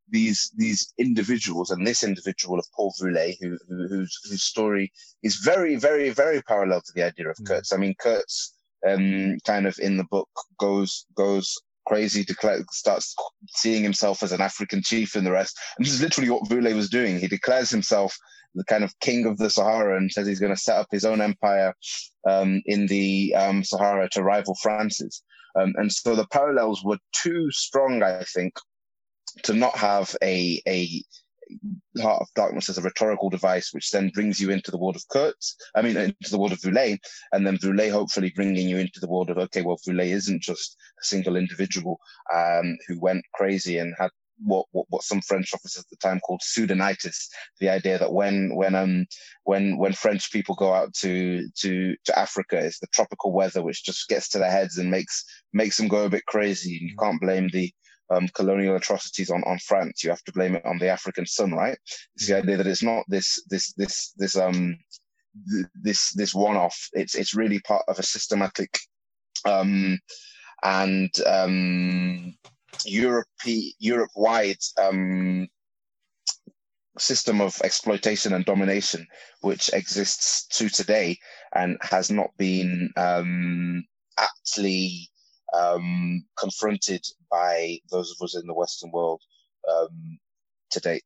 these 0.09 0.51
these 0.57 0.93
individuals 0.99 1.71
and 1.71 1.87
this 1.87 2.03
individual 2.03 2.59
of 2.59 2.67
Paul 2.75 2.95
Voulet, 3.01 3.37
who, 3.41 3.59
who 3.69 3.89
whose 3.89 4.19
whose 4.29 4.43
story 4.43 4.93
is 5.23 5.37
very 5.37 5.77
very 5.77 6.11
very 6.11 6.43
parallel 6.43 6.83
to 6.83 6.93
the 6.95 7.03
idea 7.03 7.29
of 7.29 7.37
mm. 7.37 7.47
Kurtz. 7.47 7.73
I 7.73 7.77
mean, 7.77 7.95
Kurtz 7.99 8.55
um, 8.87 9.39
kind 9.45 9.67
of 9.67 9.79
in 9.79 9.97
the 9.97 10.05
book 10.05 10.29
goes 10.59 11.07
goes 11.15 11.57
crazy, 11.87 12.25
declare, 12.25 12.65
starts 12.71 13.15
seeing 13.49 13.83
himself 13.83 14.23
as 14.23 14.33
an 14.33 14.41
African 14.41 14.83
chief 14.83 15.15
and 15.15 15.27
the 15.27 15.33
rest. 15.33 15.59
And 15.77 15.85
this 15.85 15.93
is 15.93 16.03
literally 16.03 16.31
what 16.31 16.49
Voulet 16.49 16.75
was 16.75 16.89
doing. 16.89 17.19
He 17.19 17.29
declares 17.29 17.71
himself 17.71 18.17
the 18.55 18.65
kind 18.65 18.85
of 18.85 18.99
king 19.01 19.27
of 19.27 19.37
the 19.39 19.51
Sahara 19.51 19.97
and 19.97 20.11
says 20.11 20.27
he's 20.27 20.41
going 20.41 20.55
to 20.55 20.61
set 20.61 20.77
up 20.77 20.87
his 20.91 21.05
own 21.05 21.21
empire 21.21 21.75
um, 22.29 22.63
in 22.67 22.87
the 22.87 23.35
um, 23.35 23.65
Sahara 23.65 24.09
to 24.11 24.23
rival 24.23 24.57
France's. 24.63 25.23
Um, 25.57 25.75
and 25.77 25.93
so 25.93 26.17
the 26.17 26.27
parallels 26.29 26.85
were 26.85 26.99
too 27.13 27.51
strong, 27.51 28.03
I 28.03 28.25
think, 28.35 28.55
to 29.43 29.55
not 29.55 29.77
have 29.77 30.15
a 30.23 30.63
a 30.67 31.03
Heart 32.01 32.23
of 32.23 32.29
Darkness 32.35 32.69
as 32.69 32.79
a 32.79 32.83
rhetorical 32.83 33.31
device, 33.31 33.73
which 33.73 33.91
then 33.91 34.09
brings 34.09 34.41
you 34.41 34.51
into 34.51 34.71
the 34.71 34.79
world 34.79 34.97
of 34.97 35.07
Kurtz, 35.09 35.57
I 35.75 35.83
mean, 35.83 35.97
into 35.97 36.31
the 36.31 36.39
world 36.39 36.53
of 36.53 36.63
Voulet, 36.63 37.01
and 37.33 37.47
then 37.47 37.59
Voulet 37.59 37.93
hopefully 37.93 38.33
bringing 38.35 38.69
you 38.69 38.79
into 38.79 38.99
the 38.99 39.09
world 39.09 39.31
of, 39.31 39.39
okay, 39.39 39.63
well, 39.63 39.79
Voulet 39.87 40.09
isn't 40.09 40.43
just 40.43 40.77
a 41.01 41.05
single 41.05 41.37
individual 41.37 41.99
um, 42.35 42.77
who 42.89 42.99
went 42.99 43.25
crazy 43.35 43.79
and 43.79 43.95
had 43.99 44.11
what, 44.43 44.67
what, 44.73 44.87
what 44.89 45.03
some 45.03 45.21
French 45.21 45.53
officers 45.55 45.85
at 45.85 45.91
the 45.91 45.97
time 45.97 46.21
called 46.21 46.41
Sudanitis, 46.43 47.29
the 47.61 47.69
idea 47.69 47.99
that 47.99 48.13
when 48.13 48.55
when 48.57 48.75
um 48.75 49.07
when 49.45 49.79
when 49.79 49.93
French 49.93 50.33
people 50.33 50.55
go 50.55 50.75
out 50.75 50.93
to 50.95 51.49
to 51.59 51.95
to 52.05 52.19
Africa, 52.19 52.59
it's 52.59 52.81
the 52.81 52.89
tropical 52.89 53.33
weather 53.33 53.63
which 53.63 53.85
just 53.85 54.09
gets 54.09 54.29
to 54.31 54.39
their 54.39 54.51
heads 54.51 54.79
and 54.79 54.91
makes 54.91 55.25
makes 55.53 55.77
them 55.77 55.89
go 55.89 56.05
a 56.05 56.11
bit 56.11 56.27
crazy. 56.27 56.79
And 56.79 56.91
you 56.91 56.97
can't 56.97 57.21
blame 57.21 57.49
the 57.53 57.73
um, 58.11 58.29
colonial 58.35 58.77
atrocities 58.77 59.31
on, 59.31 59.43
on 59.45 59.59
France. 59.59 60.03
You 60.03 60.11
have 60.11 60.23
to 60.25 60.33
blame 60.33 60.57
it 60.57 60.65
on 60.65 60.79
the 60.79 60.89
African 60.89 61.27
sun, 61.27 61.53
right? 61.53 61.79
It's 62.17 62.27
the 62.27 62.37
idea 62.37 62.57
that 62.57 62.67
it's 62.67 62.83
not 62.83 63.05
this 63.09 63.43
this 63.49 63.73
this 63.75 64.13
this 64.17 64.37
um 64.37 64.77
th- 65.51 65.67
this 65.75 66.13
this 66.13 66.35
one 66.35 66.57
off. 66.57 66.89
It's 66.93 67.15
it's 67.15 67.35
really 67.35 67.61
part 67.61 67.85
of 67.89 67.99
a 67.99 68.03
systematic 68.03 68.79
um 69.45 69.99
and 70.63 71.11
um 71.27 72.35
Europe 72.85 73.27
Europe 73.79 74.11
wide 74.17 74.59
um 74.83 75.49
system 76.99 77.41
of 77.41 77.61
exploitation 77.65 78.35
and 78.35 78.45
domination 78.45 79.07
which 79.41 79.71
exists 79.73 80.47
to 80.47 80.69
today 80.69 81.19
and 81.55 81.77
has 81.83 82.11
not 82.11 82.31
been 82.39 82.91
um, 82.97 83.85
aptly 84.19 85.09
um, 85.55 86.25
confronted 86.39 87.05
by 87.31 87.79
those 87.91 88.11
of 88.11 88.25
us 88.25 88.37
in 88.37 88.47
the 88.47 88.55
Western 88.55 88.91
world 88.91 89.23
um, 89.71 90.19
to 90.71 90.81
date. 90.81 91.05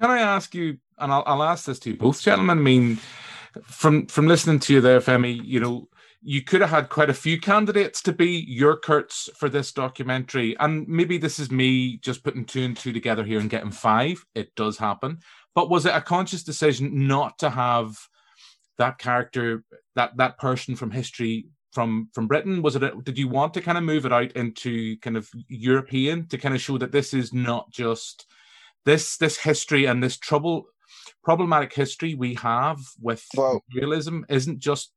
Can 0.00 0.10
I 0.10 0.20
ask 0.20 0.54
you, 0.54 0.78
and 0.98 1.12
I'll, 1.12 1.22
I'll 1.26 1.42
ask 1.42 1.66
this 1.66 1.78
to 1.80 1.90
you 1.90 1.96
both, 1.96 2.22
gentlemen. 2.22 2.58
I 2.58 2.62
mean, 2.62 2.98
from 3.64 4.06
from 4.06 4.26
listening 4.26 4.60
to 4.60 4.74
you 4.74 4.80
there, 4.80 5.00
Femi, 5.00 5.44
you 5.44 5.60
know, 5.60 5.88
you 6.22 6.42
could 6.42 6.60
have 6.60 6.70
had 6.70 6.88
quite 6.88 7.10
a 7.10 7.14
few 7.14 7.40
candidates 7.40 8.02
to 8.02 8.12
be 8.12 8.44
your 8.48 8.76
Kurtz 8.76 9.28
for 9.36 9.48
this 9.48 9.72
documentary. 9.72 10.56
And 10.58 10.86
maybe 10.86 11.18
this 11.18 11.38
is 11.38 11.50
me 11.50 11.98
just 11.98 12.22
putting 12.22 12.44
two 12.44 12.62
and 12.62 12.76
two 12.76 12.92
together 12.92 13.24
here 13.24 13.40
and 13.40 13.50
getting 13.50 13.70
five. 13.70 14.24
It 14.34 14.54
does 14.54 14.78
happen. 14.78 15.18
But 15.54 15.70
was 15.70 15.86
it 15.86 15.94
a 15.94 16.00
conscious 16.00 16.42
decision 16.42 17.08
not 17.08 17.38
to 17.38 17.50
have 17.50 17.96
that 18.78 18.98
character, 18.98 19.64
that 19.96 20.16
that 20.16 20.38
person 20.38 20.76
from 20.76 20.90
history 20.90 21.46
from 21.72 22.08
from 22.12 22.26
Britain? 22.26 22.62
Was 22.62 22.76
it? 22.76 22.82
A, 22.82 22.92
did 23.02 23.18
you 23.18 23.28
want 23.28 23.54
to 23.54 23.60
kind 23.60 23.78
of 23.78 23.84
move 23.84 24.06
it 24.06 24.12
out 24.12 24.32
into 24.32 24.96
kind 24.98 25.16
of 25.16 25.28
European 25.48 26.26
to 26.28 26.38
kind 26.38 26.54
of 26.54 26.60
show 26.60 26.78
that 26.78 26.92
this 26.92 27.14
is 27.14 27.32
not 27.32 27.70
just 27.70 28.26
this 28.84 29.16
this 29.16 29.38
history 29.38 29.84
and 29.86 30.02
this 30.02 30.16
trouble 30.16 30.66
problematic 31.22 31.72
history 31.72 32.14
we 32.14 32.34
have 32.34 32.78
with 33.00 33.24
well, 33.36 33.62
realism 33.74 34.22
isn't 34.28 34.58
just 34.58 34.92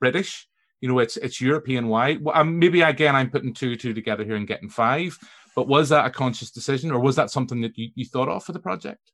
British. 0.00 0.46
You 0.80 0.88
know, 0.88 0.98
it's 0.98 1.16
it's 1.16 1.40
European 1.40 1.88
wide. 1.88 2.22
Well, 2.22 2.36
um, 2.36 2.58
maybe 2.58 2.82
again, 2.82 3.14
I'm 3.14 3.30
putting 3.30 3.54
two 3.54 3.76
two 3.76 3.94
together 3.94 4.24
here 4.24 4.36
and 4.36 4.48
getting 4.48 4.70
five. 4.70 5.18
But 5.56 5.68
was 5.68 5.88
that 5.88 6.06
a 6.06 6.10
conscious 6.10 6.50
decision, 6.50 6.92
or 6.92 7.00
was 7.00 7.16
that 7.16 7.30
something 7.30 7.60
that 7.62 7.76
you, 7.76 7.90
you 7.94 8.04
thought 8.04 8.28
of 8.28 8.44
for 8.44 8.52
the 8.52 8.60
project? 8.60 9.10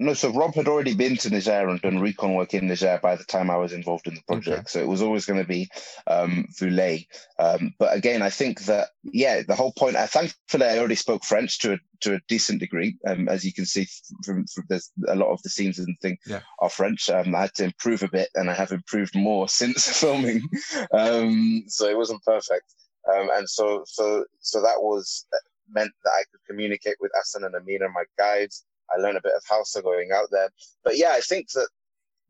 No, 0.00 0.14
so 0.14 0.30
Rob 0.30 0.54
had 0.54 0.68
already 0.68 0.94
been 0.94 1.16
to 1.16 1.30
Niger 1.30 1.68
and 1.68 1.80
done 1.80 1.98
recon 1.98 2.34
work 2.34 2.54
in 2.54 2.68
Niger 2.68 3.00
by 3.02 3.16
the 3.16 3.24
time 3.24 3.50
I 3.50 3.56
was 3.56 3.72
involved 3.72 4.06
in 4.06 4.14
the 4.14 4.22
project. 4.22 4.58
Okay. 4.58 4.68
So 4.68 4.80
it 4.80 4.86
was 4.86 5.02
always 5.02 5.26
going 5.26 5.40
to 5.40 5.46
be 5.46 5.68
um, 6.06 6.46
Voulet. 6.56 7.06
Um, 7.38 7.74
but 7.80 7.96
again, 7.96 8.22
I 8.22 8.30
think 8.30 8.62
that, 8.66 8.90
yeah, 9.02 9.42
the 9.42 9.56
whole 9.56 9.72
point, 9.72 9.96
I, 9.96 10.06
thankfully, 10.06 10.66
I 10.66 10.78
already 10.78 10.94
spoke 10.94 11.24
French 11.24 11.58
to 11.60 11.74
a, 11.74 11.78
to 12.02 12.14
a 12.14 12.20
decent 12.28 12.60
degree. 12.60 12.96
Um, 13.08 13.28
as 13.28 13.44
you 13.44 13.52
can 13.52 13.66
see 13.66 13.88
from, 14.24 14.46
from 14.46 14.64
there's 14.68 14.92
a 15.08 15.16
lot 15.16 15.32
of 15.32 15.42
the 15.42 15.50
scenes 15.50 15.80
and 15.80 15.98
thing 16.00 16.16
yeah. 16.26 16.40
are 16.60 16.70
French. 16.70 17.10
Um, 17.10 17.34
I 17.34 17.42
had 17.42 17.54
to 17.54 17.64
improve 17.64 18.04
a 18.04 18.08
bit 18.08 18.28
and 18.36 18.48
I 18.48 18.54
have 18.54 18.70
improved 18.70 19.16
more 19.16 19.48
since 19.60 19.98
filming. 19.98 20.42
Um, 20.92 21.64
so 21.66 21.88
it 21.88 21.96
wasn't 21.96 22.22
perfect. 22.22 22.72
Um, 23.12 23.30
and 23.34 23.48
so, 23.48 23.82
so, 23.86 24.24
so 24.40 24.62
that 24.62 24.76
was 24.78 25.26
meant 25.72 25.90
that 26.04 26.10
I 26.10 26.22
could 26.30 26.40
communicate 26.46 26.96
with 27.00 27.10
Hassan 27.16 27.44
and 27.44 27.54
Amina, 27.54 27.88
my 27.88 28.04
guides. 28.16 28.64
I 28.90 29.00
learned 29.00 29.18
a 29.18 29.22
bit 29.22 29.34
of 29.34 29.42
Hausa 29.48 29.82
going 29.82 30.10
out 30.14 30.28
there. 30.30 30.50
But 30.84 30.96
yeah, 30.96 31.12
I 31.12 31.20
think 31.20 31.50
that 31.52 31.68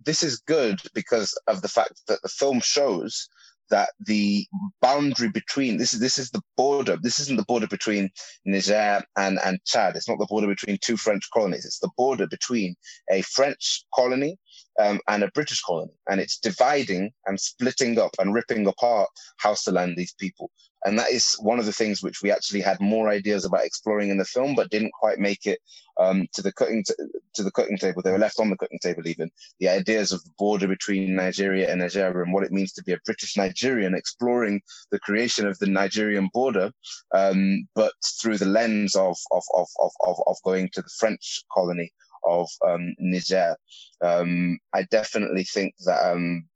this 0.05 0.23
is 0.23 0.41
good 0.47 0.81
because 0.95 1.39
of 1.47 1.63
the 1.63 1.69
fact 1.69 2.03
that 2.09 2.23
the 2.23 2.29
film 2.29 2.61
shows 2.61 3.29
that 3.71 3.91
the 4.01 4.47
boundary 4.81 5.29
between 5.29 5.77
this 5.77 5.93
is 5.93 6.01
this 6.01 6.19
is 6.19 6.31
the 6.31 6.43
border. 6.57 6.97
This 7.01 7.21
isn't 7.21 7.37
the 7.37 7.45
border 7.45 7.67
between 7.67 8.11
Niger 8.45 9.03
and, 9.17 9.39
and 9.45 9.59
Chad. 9.65 9.97
It's 9.97 10.09
not 10.09 10.19
the 10.19 10.27
border 10.27 10.47
between 10.47 10.79
two 10.81 10.97
French 10.97 11.29
colonies. 11.33 11.65
It's 11.65 11.79
the 11.79 11.91
border 11.97 12.27
between 12.27 12.77
a 13.11 13.23
French 13.23 13.85
colony 13.95 14.39
um, 14.81 15.01
and 15.09 15.23
a 15.23 15.31
British 15.33 15.61
colony, 15.61 15.93
and 16.09 16.21
it's 16.21 16.39
dividing 16.39 17.11
and 17.27 17.39
splitting 17.39 17.99
up 17.99 18.15
and 18.19 18.35
ripping 18.35 18.67
apart 18.67 19.09
Hausaland 19.43 19.97
these 19.97 20.15
people. 20.15 20.51
And 20.85 20.99
that 20.99 21.11
is 21.11 21.35
one 21.41 21.59
of 21.59 21.67
the 21.67 21.73
things 21.73 22.03
which 22.03 22.23
we 22.23 22.31
actually 22.31 22.61
had 22.61 22.81
more 22.81 23.09
ideas 23.09 23.45
about 23.45 23.65
exploring 23.65 24.11
in 24.11 24.19
the 24.19 24.25
film, 24.25 24.55
but 24.55 24.71
didn't 24.71 24.93
quite 24.93 25.19
make 25.19 25.47
it 25.47 25.61
um, 25.99 26.27
to 26.35 26.43
the 26.43 26.53
cutting 26.53 26.85
t- 26.85 26.95
to 27.35 27.43
the 27.43 27.51
cutting 27.51 27.77
table. 27.77 28.03
They 28.03 28.13
were 28.13 28.19
left 28.19 28.39
on 28.39 28.51
the 28.51 28.57
cutting 28.57 28.79
table. 28.81 29.07
Even 29.07 29.31
the 29.59 29.69
ideas 29.69 30.13
of 30.13 30.23
the 30.23 30.31
border 30.39 30.69
between 30.69 31.17
Nigeria 31.17 31.71
and 31.71 31.81
Nigeria 31.81 32.23
and 32.23 32.33
what 32.33 32.45
it 32.45 32.53
means 32.53 32.73
to 32.75 32.85
be 32.85 32.93
a 32.93 33.01
British 33.05 33.37
Nigerian, 33.37 33.95
exploring 33.95 34.61
the 34.93 35.01
creation 35.01 35.47
of 35.47 35.59
the 35.59 35.67
Nigerian 35.67 36.31
border, 36.33 36.71
um, 37.15 37.67
but 37.75 37.93
through 38.21 38.39
the 38.39 38.47
lens 38.47 38.95
of 38.95 39.17
of, 39.33 39.43
of 39.55 39.67
of 40.07 40.17
of 40.27 40.37
going 40.45 40.69
to 40.75 40.83
the 40.83 40.91
French 40.99 41.43
colony 41.53 41.93
of 42.25 42.49
um, 42.67 42.95
Niger. 42.99 43.57
Um, 44.01 44.59
I 44.75 44.83
definitely 44.85 45.45
think 45.45 45.75
that, 45.85 46.13
um, 46.13 46.49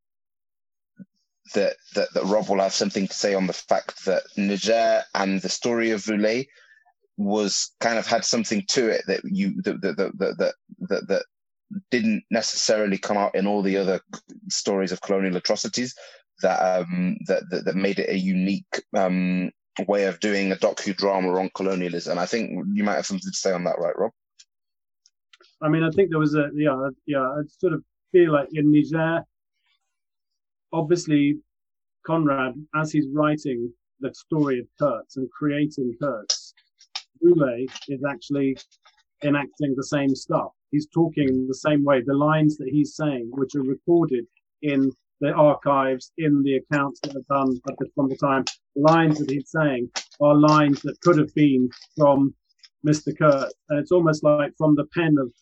that, 1.55 1.77
that 1.95 2.13
that 2.15 2.25
Rob 2.25 2.49
will 2.49 2.61
have 2.61 2.73
something 2.73 3.07
to 3.07 3.15
say 3.15 3.35
on 3.35 3.47
the 3.47 3.53
fact 3.53 4.05
that 4.05 4.23
Niger 4.37 5.03
and 5.15 5.41
the 5.41 5.49
story 5.49 5.91
of 5.91 6.05
Voulet 6.05 6.47
was 7.17 7.73
kind 7.81 7.99
of 7.99 8.07
had 8.07 8.25
something 8.25 8.65
to 8.69 8.89
it 8.89 9.03
that 9.07 9.21
you 9.25 9.61
that 9.63 9.81
that 9.83 9.97
that 9.97 10.19
that, 10.19 10.55
that, 10.89 11.09
that 11.09 11.25
didn't 11.91 12.25
necessarily 12.31 12.99
come 12.99 13.17
out 13.17 13.35
in 13.35 13.47
all 13.47 13.63
the 13.63 13.77
other 13.77 14.01
stories 14.49 14.93
of 14.93 15.01
colonial 15.01 15.37
atrocities 15.37 15.95
that 16.43 16.59
um, 16.59 17.17
that, 17.27 17.43
that, 17.51 17.65
that 17.65 17.77
made 17.77 17.99
it 17.99 18.11
a 18.11 18.19
unique 18.19 18.83
um, 18.97 19.51
way 19.87 20.05
of 20.05 20.21
doing 20.21 20.53
a 20.53 20.57
docudrama 20.57 21.39
on 21.39 21.51
colonialism. 21.55 22.19
I 22.19 22.27
think 22.27 22.51
you 22.73 22.85
might 22.85 22.97
have 22.97 23.07
something 23.07 23.31
to 23.31 23.37
say 23.37 23.53
on 23.53 23.65
that, 23.65 23.79
right, 23.79 23.97
Rob? 23.97 24.11
I 25.63 25.69
mean, 25.69 25.83
I 25.83 25.91
think 25.91 26.11
there 26.11 26.19
was 26.19 26.35
a 26.35 26.51
yeah 26.55 26.89
yeah. 27.07 27.21
I 27.21 27.43
sort 27.59 27.73
of 27.73 27.85
feel 28.11 28.33
like 28.33 28.49
in 28.53 28.73
Niger, 28.73 29.25
obviously, 30.73 31.39
Conrad, 32.07 32.55
as 32.75 32.93
he's 32.93 33.07
writing 33.13 33.73
the 34.01 34.13
story 34.15 34.59
of 34.59 34.67
Kurtz 34.79 35.17
and 35.17 35.31
creating 35.31 35.95
Kurtz, 36.01 36.55
Voulet 37.23 37.71
is 37.89 38.03
actually 38.09 38.57
enacting 39.23 39.75
the 39.77 39.85
same 39.85 40.15
stuff. 40.15 40.51
He's 40.71 40.89
talking 40.89 41.47
the 41.47 41.55
same 41.55 41.85
way. 41.85 42.03
The 42.03 42.15
lines 42.15 42.57
that 42.59 42.69
he's 42.69 42.97
saying, 42.97 43.31
which 43.33 43.55
are 43.55 43.63
recorded 43.63 44.27
in 44.63 44.91
the 45.21 45.33
archives, 45.33 46.13
in 46.19 46.43
the 46.43 46.57
accounts 46.57 47.01
that 47.01 47.15
are 47.15 47.43
done 47.43 47.61
at 47.69 47.77
the 47.79 48.17
time, 48.21 48.45
lines 48.75 49.19
that 49.19 49.31
he's 49.31 49.51
saying 49.51 49.89
are 50.21 50.35
lines 50.35 50.83
that 50.83 51.01
could 51.03 51.19
have 51.19 51.33
been 51.35 51.69
from 51.97 52.35
Mr. 52.87 53.17
Kurtz. 53.17 53.55
And 53.69 53.79
it's 53.79 53.93
almost 53.93 54.25
like 54.25 54.53
from 54.59 54.75
the 54.75 54.87
pen 54.87 55.17
of 55.21 55.33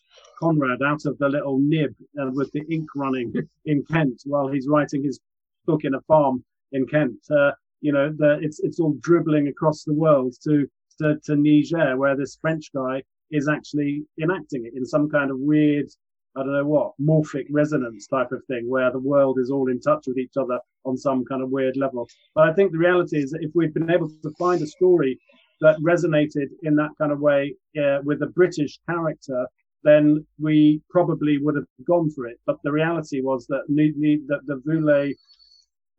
Conrad 0.41 0.81
out 0.81 1.05
of 1.05 1.17
the 1.19 1.29
little 1.29 1.59
nib 1.59 1.93
uh, 2.19 2.31
with 2.37 2.51
the 2.51 2.63
ink 2.75 2.89
running 2.95 3.31
in 3.65 3.83
Kent 3.91 4.21
while 4.25 4.47
he's 4.47 4.67
writing 4.67 5.03
his 5.03 5.19
book 5.67 5.81
in 5.83 5.93
a 5.93 6.01
farm 6.01 6.43
in 6.71 6.87
Kent. 6.87 7.19
Uh, 7.29 7.51
you 7.81 7.91
know, 7.91 8.13
the, 8.21 8.39
it's 8.41 8.59
it's 8.59 8.79
all 8.79 8.95
dribbling 9.01 9.47
across 9.47 9.83
the 9.83 9.93
world 9.93 10.33
to, 10.45 10.67
to 10.99 11.07
to 11.25 11.35
Niger, 11.35 11.97
where 11.97 12.15
this 12.15 12.37
French 12.41 12.65
guy 12.73 13.03
is 13.31 13.47
actually 13.47 14.03
enacting 14.21 14.65
it 14.65 14.73
in 14.75 14.85
some 14.85 15.09
kind 15.09 15.31
of 15.31 15.37
weird, 15.39 15.87
I 16.35 16.39
don't 16.43 16.53
know 16.53 16.65
what, 16.65 16.93
morphic 17.01 17.47
resonance 17.49 18.07
type 18.07 18.31
of 18.31 18.43
thing, 18.45 18.69
where 18.69 18.91
the 18.91 18.99
world 18.99 19.39
is 19.39 19.49
all 19.49 19.69
in 19.69 19.79
touch 19.79 20.03
with 20.07 20.17
each 20.17 20.37
other 20.37 20.59
on 20.83 20.97
some 20.97 21.23
kind 21.25 21.41
of 21.41 21.49
weird 21.49 21.77
level. 21.77 22.07
But 22.35 22.49
I 22.49 22.53
think 22.53 22.71
the 22.71 22.77
reality 22.77 23.17
is 23.23 23.31
that 23.31 23.43
if 23.43 23.51
we'd 23.55 23.73
been 23.73 23.91
able 23.91 24.09
to 24.09 24.31
find 24.37 24.61
a 24.61 24.67
story 24.67 25.19
that 25.61 25.77
resonated 25.79 26.47
in 26.63 26.75
that 26.75 26.89
kind 26.97 27.11
of 27.11 27.19
way 27.19 27.55
uh, 27.81 27.99
with 28.03 28.21
a 28.23 28.27
British 28.27 28.79
character 28.89 29.47
then 29.83 30.25
we 30.39 30.81
probably 30.89 31.37
would 31.37 31.55
have 31.55 31.65
gone 31.87 32.09
for 32.11 32.27
it. 32.27 32.39
But 32.45 32.57
the 32.63 32.71
reality 32.71 33.21
was 33.21 33.47
that 33.47 33.63
that 33.67 34.41
the 34.45 34.61
Voulet 34.65 35.15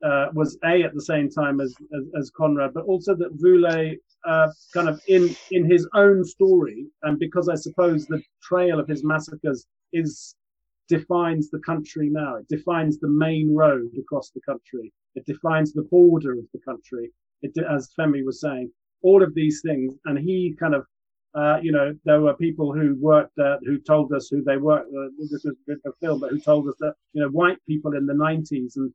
uh, 0.02 0.28
was 0.34 0.58
a 0.64 0.82
at 0.82 0.94
the 0.94 1.02
same 1.02 1.30
time 1.30 1.60
as, 1.60 1.74
as, 1.96 2.04
as 2.18 2.30
Conrad, 2.30 2.74
but 2.74 2.84
also 2.84 3.14
that 3.14 3.30
Voulet 3.34 3.98
uh, 4.24 4.48
kind 4.72 4.88
of 4.88 5.00
in 5.08 5.34
in 5.50 5.68
his 5.68 5.88
own 5.94 6.24
story, 6.24 6.86
and 7.02 7.18
because 7.18 7.48
I 7.48 7.54
suppose 7.56 8.06
the 8.06 8.22
trail 8.42 8.78
of 8.78 8.88
his 8.88 9.04
massacres 9.04 9.66
is 9.92 10.34
defines 10.88 11.50
the 11.50 11.60
country 11.60 12.08
now. 12.10 12.36
It 12.36 12.48
defines 12.48 12.98
the 12.98 13.08
main 13.08 13.54
road 13.54 13.90
across 13.98 14.30
the 14.30 14.40
country. 14.42 14.92
It 15.14 15.24
defines 15.26 15.72
the 15.72 15.88
border 15.90 16.32
of 16.32 16.46
the 16.52 16.60
country. 16.60 17.10
It, 17.42 17.52
as 17.70 17.90
Femi 17.98 18.24
was 18.24 18.40
saying, 18.40 18.70
all 19.02 19.22
of 19.22 19.34
these 19.34 19.62
things, 19.64 19.94
and 20.04 20.18
he 20.18 20.54
kind 20.58 20.74
of 20.74 20.84
uh, 21.34 21.58
you 21.62 21.72
know, 21.72 21.94
there 22.04 22.20
were 22.20 22.34
people 22.34 22.72
who 22.72 22.94
worked 23.00 23.38
uh, 23.38 23.56
who 23.64 23.78
told 23.78 24.12
us 24.12 24.28
who 24.28 24.42
they 24.42 24.58
worked. 24.58 24.88
Uh, 24.88 25.08
this 25.18 25.44
was 25.44 25.54
a 25.86 25.92
film, 26.00 26.20
but 26.20 26.30
who 26.30 26.38
told 26.38 26.68
us 26.68 26.74
that 26.80 26.94
you 27.14 27.22
know 27.22 27.28
white 27.28 27.58
people 27.66 27.96
in 27.96 28.04
the 28.06 28.12
90s 28.12 28.76
and 28.76 28.92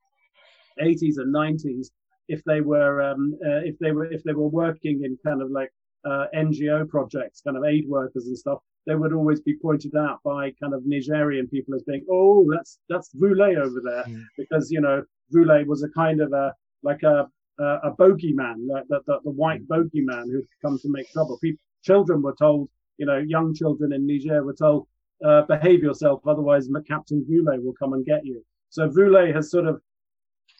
80s 0.80 1.18
and 1.18 1.34
90s, 1.34 1.88
if 2.28 2.44
they 2.44 2.62
were 2.62 3.02
um, 3.02 3.34
uh, 3.44 3.62
if 3.66 3.78
they 3.80 3.92
were 3.92 4.06
if 4.06 4.24
they 4.24 4.34
were 4.34 4.48
working 4.48 5.04
in 5.04 5.18
kind 5.26 5.42
of 5.42 5.50
like 5.50 5.72
uh, 6.06 6.26
NGO 6.36 6.88
projects, 6.88 7.42
kind 7.42 7.58
of 7.58 7.64
aid 7.64 7.86
workers 7.88 8.28
and 8.28 8.38
stuff, 8.38 8.60
they 8.86 8.96
would 8.96 9.14
always 9.14 9.42
be 9.42 9.58
pointed 9.58 9.96
out 9.96 10.20
by 10.24 10.52
kind 10.62 10.74
of 10.74 10.86
Nigerian 10.86 11.48
people 11.48 11.74
as 11.74 11.84
being, 11.84 12.06
oh, 12.10 12.48
that's 12.52 12.80
that's 12.88 13.10
Voulet 13.16 13.58
over 13.58 13.82
there, 13.84 14.04
mm. 14.04 14.24
because 14.38 14.70
you 14.70 14.80
know 14.80 15.04
Voulet 15.32 15.68
was 15.68 15.84
a 15.84 15.90
kind 15.90 16.22
of 16.22 16.34
a 16.34 16.54
like 16.84 17.02
a 17.02 17.28
a, 17.60 17.64
a 17.84 17.96
bogeyman, 17.96 18.68
like 18.68 18.88
the, 18.90 19.02
the, 19.08 19.20
the 19.24 19.32
white 19.32 19.68
mm. 19.68 19.68
bogeyman 19.68 20.26
who'd 20.32 20.46
come 20.62 20.78
to 20.80 20.90
make 20.90 21.12
trouble. 21.12 21.38
People, 21.42 21.60
children 21.84 22.22
were 22.22 22.36
told, 22.38 22.70
you 22.98 23.06
know, 23.06 23.18
young 23.18 23.54
children 23.54 23.94
in 23.94 24.06
Niger 24.06 24.44
were 24.44 24.54
told, 24.54 24.88
uh, 25.26 25.44
behave 25.44 25.82
yourself, 25.82 26.22
otherwise 26.28 26.70
Captain 26.88 27.26
Voulet 27.28 27.64
will 27.64 27.74
come 27.74 27.94
and 27.94 28.06
get 28.06 28.26
you. 28.26 28.44
So 28.70 28.90
Voulet 28.90 29.36
has 29.36 29.52
sort 29.52 29.68
of 29.68 29.82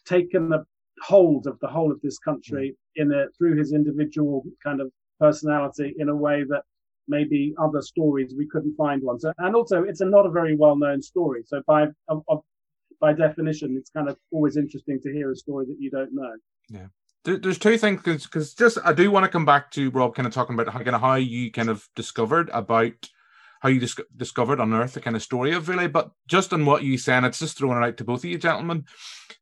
taken 0.06 0.50
the 0.50 0.66
hold 1.02 1.48
of 1.48 1.60
the 1.60 1.68
whole 1.68 1.92
of 1.92 2.02
this 2.02 2.18
country 2.20 2.76
mm. 2.98 3.02
in 3.04 3.12
a, 3.12 3.26
through 3.38 3.58
his 3.58 3.74
individual 3.74 4.44
kind 4.64 4.82
of 4.82 4.92
personality 5.20 5.94
in 6.00 6.10
a 6.10 6.16
way 6.16 6.44
that 6.44 6.64
maybe 7.08 7.54
other 7.62 7.82
stories 7.82 8.34
we 8.38 8.48
couldn't 8.48 8.76
find 8.76 9.02
one. 9.02 9.20
So, 9.20 9.34
and 9.40 9.56
also 9.56 9.84
it's 9.84 10.02
a 10.02 10.06
not 10.06 10.26
a 10.26 10.32
very 10.32 10.56
well 10.56 10.76
known 10.76 11.02
story. 11.02 11.44
So 11.46 11.62
by 11.68 11.88
of, 12.08 12.24
of, 12.28 12.42
by 13.00 13.14
definition, 13.14 13.76
it's 13.78 13.92
kind 13.92 14.10
of 14.10 14.18
always 14.32 14.58
interesting 14.58 15.00
to 15.02 15.14
hear 15.14 15.32
a 15.32 15.36
story 15.36 15.66
that 15.68 15.78
you 15.80 15.90
don't 15.92 16.14
know. 16.14 16.34
Yeah. 16.70 16.88
There's 17.28 17.58
two 17.58 17.78
things 17.78 18.02
because 18.04 18.54
just 18.54 18.78
I 18.86 18.94
do 18.94 19.12
want 19.12 19.26
to 19.26 19.30
come 19.30 19.44
back 19.44 19.70
to 19.72 19.90
Rob, 19.92 20.16
kind 20.16 20.26
of 20.26 20.34
talking 20.34 20.58
about 20.58 20.72
how 20.72 20.80
kind 20.80 20.96
of 20.96 21.02
how 21.02 21.16
you 21.16 21.52
kind 21.52 21.70
of 21.70 21.88
discovered 21.94 22.50
about 22.54 23.10
how 23.60 23.68
you 23.70 23.82
dis- 23.82 24.00
discovered 24.16 24.62
unearthed 24.62 24.94
the 24.94 25.02
kind 25.02 25.16
of 25.16 25.22
story 25.22 25.52
of 25.52 25.64
Voulet. 25.64 25.92
But 25.92 26.12
just 26.28 26.54
on 26.54 26.66
what 26.66 26.84
you 26.84 26.98
said, 26.98 27.26
it's 27.26 27.40
just 27.40 27.58
throwing 27.58 27.84
it 27.84 27.86
out 27.86 27.98
to 27.98 28.06
both 28.06 28.22
of 28.24 28.30
you 28.30 28.38
gentlemen. 28.38 28.86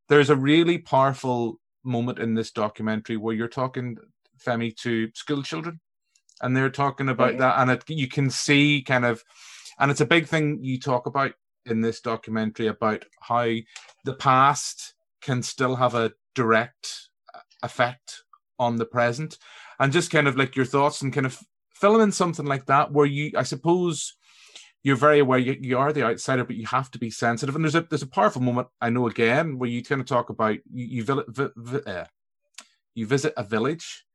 There's 0.09 0.31
a 0.31 0.35
really 0.35 0.79
powerful 0.79 1.59
moment 1.83 2.17
in 2.17 2.33
this 2.33 2.49
documentary 2.49 3.17
where 3.17 3.35
you're 3.35 3.47
talking 3.47 3.97
Femi 4.43 4.75
to 4.77 5.09
school 5.13 5.43
children, 5.43 5.79
and 6.41 6.57
they're 6.57 6.71
talking 6.71 7.09
about 7.09 7.31
mm-hmm. 7.31 7.39
that, 7.39 7.59
and 7.59 7.71
it, 7.71 7.83
you 7.87 8.07
can 8.07 8.31
see 8.31 8.81
kind 8.81 9.05
of, 9.05 9.23
and 9.79 9.91
it's 9.91 10.01
a 10.01 10.05
big 10.05 10.27
thing 10.27 10.63
you 10.63 10.79
talk 10.79 11.05
about 11.05 11.33
in 11.67 11.81
this 11.81 12.01
documentary 12.01 12.67
about 12.67 13.05
how 13.21 13.51
the 14.05 14.13
past 14.13 14.95
can 15.21 15.43
still 15.43 15.75
have 15.75 15.93
a 15.93 16.13
direct 16.33 17.04
effect 17.63 18.23
on 18.59 18.77
the 18.77 18.85
present, 18.85 19.37
and 19.79 19.93
just 19.93 20.11
kind 20.11 20.27
of 20.27 20.37
like 20.37 20.55
your 20.55 20.65
thoughts 20.65 21.01
and 21.01 21.13
kind 21.13 21.25
of 21.25 21.39
filming 21.73 22.11
something 22.11 22.45
like 22.45 22.65
that 22.67 22.91
where 22.91 23.05
you, 23.05 23.31
I 23.35 23.43
suppose, 23.43 24.15
you're 24.83 24.95
very 24.95 25.19
aware 25.19 25.39
you, 25.39 25.57
you 25.59 25.77
are 25.77 25.91
the 25.91 26.03
outsider, 26.03 26.43
but 26.43 26.55
you 26.55 26.67
have 26.67 26.91
to 26.91 26.99
be 26.99 27.09
sensitive. 27.09 27.55
And 27.55 27.65
there's 27.65 27.75
a 27.75 27.81
there's 27.81 28.03
a 28.03 28.07
powerful 28.07 28.41
moment 28.41 28.67
I 28.79 28.91
know 28.91 29.07
again 29.07 29.57
where 29.57 29.69
you 29.69 29.83
kind 29.83 29.99
of 29.99 30.07
talk 30.07 30.29
about 30.29 30.57
you 30.71 30.85
you, 30.85 31.03
vi- 31.03 31.51
vi- 31.57 31.91
uh, 31.91 32.05
you 32.93 33.07
visit 33.07 33.33
a 33.35 33.43
village, 33.43 34.05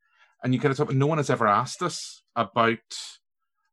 and 0.42 0.54
you 0.54 0.60
kind 0.60 0.70
of 0.70 0.78
talk. 0.78 0.92
No 0.92 1.06
one 1.06 1.18
has 1.18 1.28
ever 1.30 1.46
asked 1.46 1.82
us 1.82 2.22
about 2.36 2.78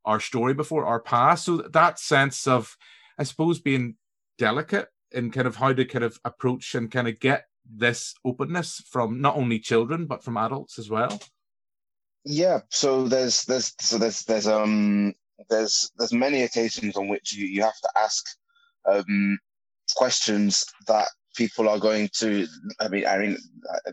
our 0.06 0.20
story 0.20 0.54
before, 0.54 0.86
our 0.86 1.00
past. 1.00 1.46
So 1.46 1.58
that 1.58 2.00
sense 2.00 2.48
of, 2.48 2.76
I 3.20 3.24
suppose, 3.24 3.60
being 3.60 3.96
delicate 4.38 4.88
in 5.12 5.32
kind 5.32 5.48
of 5.48 5.58
how 5.58 5.74
to 5.74 5.86
kind 5.86 6.04
of 6.04 6.20
approach 6.26 6.74
and 6.76 6.90
kind 6.90 7.08
of 7.08 7.20
get 7.20 7.46
this 7.70 8.14
openness 8.24 8.82
from 8.90 9.22
not 9.22 9.36
only 9.36 9.60
children 9.60 10.06
but 10.06 10.24
from 10.24 10.38
adults 10.38 10.80
as 10.80 10.90
well. 10.90 11.20
Yeah, 12.24 12.60
so 12.70 13.08
there's 13.08 13.44
there's 13.46 13.74
so 13.80 13.98
there's 13.98 14.24
there's 14.24 14.48
um 14.48 15.14
there's 15.50 15.90
there's 15.98 16.14
many 16.14 16.44
occasions 16.44 16.98
on 16.98 17.08
which 17.08 17.34
you, 17.34 17.46
you 17.46 17.62
have 17.62 17.80
to 17.82 17.90
ask 17.98 18.26
um, 18.86 19.40
questions 19.96 20.66
that 20.88 21.08
people 21.36 21.70
are 21.70 21.80
going 21.80 22.10
to. 22.20 22.48
I 22.80 22.88
mean, 22.88 23.06
I 23.06 23.18
mean, 23.18 23.38
uh, 23.72 23.92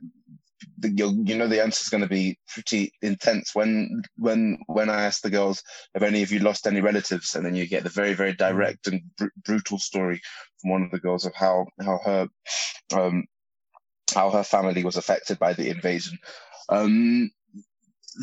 you 0.82 1.22
you 1.24 1.36
know 1.36 1.46
the 1.46 1.62
answer 1.62 1.82
is 1.82 1.88
going 1.88 2.02
to 2.02 2.08
be 2.08 2.38
pretty 2.48 2.92
intense 3.02 3.54
when 3.54 4.02
when 4.16 4.58
when 4.66 4.90
I 4.90 5.04
ask 5.04 5.22
the 5.22 5.30
girls 5.30 5.62
have 5.94 6.02
any 6.02 6.22
of 6.22 6.32
you 6.32 6.40
lost 6.40 6.66
any 6.66 6.80
relatives, 6.80 7.34
and 7.34 7.44
then 7.44 7.54
you 7.54 7.66
get 7.66 7.84
the 7.84 7.90
very 7.90 8.14
very 8.14 8.32
direct 8.32 8.86
and 8.86 9.02
br- 9.16 9.26
brutal 9.44 9.78
story 9.78 10.20
from 10.60 10.70
one 10.70 10.82
of 10.82 10.90
the 10.90 11.00
girls 11.00 11.26
of 11.26 11.34
how 11.34 11.66
how 11.80 11.98
her 12.04 12.28
um, 12.94 13.24
how 14.14 14.30
her 14.30 14.44
family 14.44 14.84
was 14.84 14.96
affected 14.96 15.38
by 15.38 15.52
the 15.52 15.68
invasion. 15.68 16.18
Um, 16.68 17.30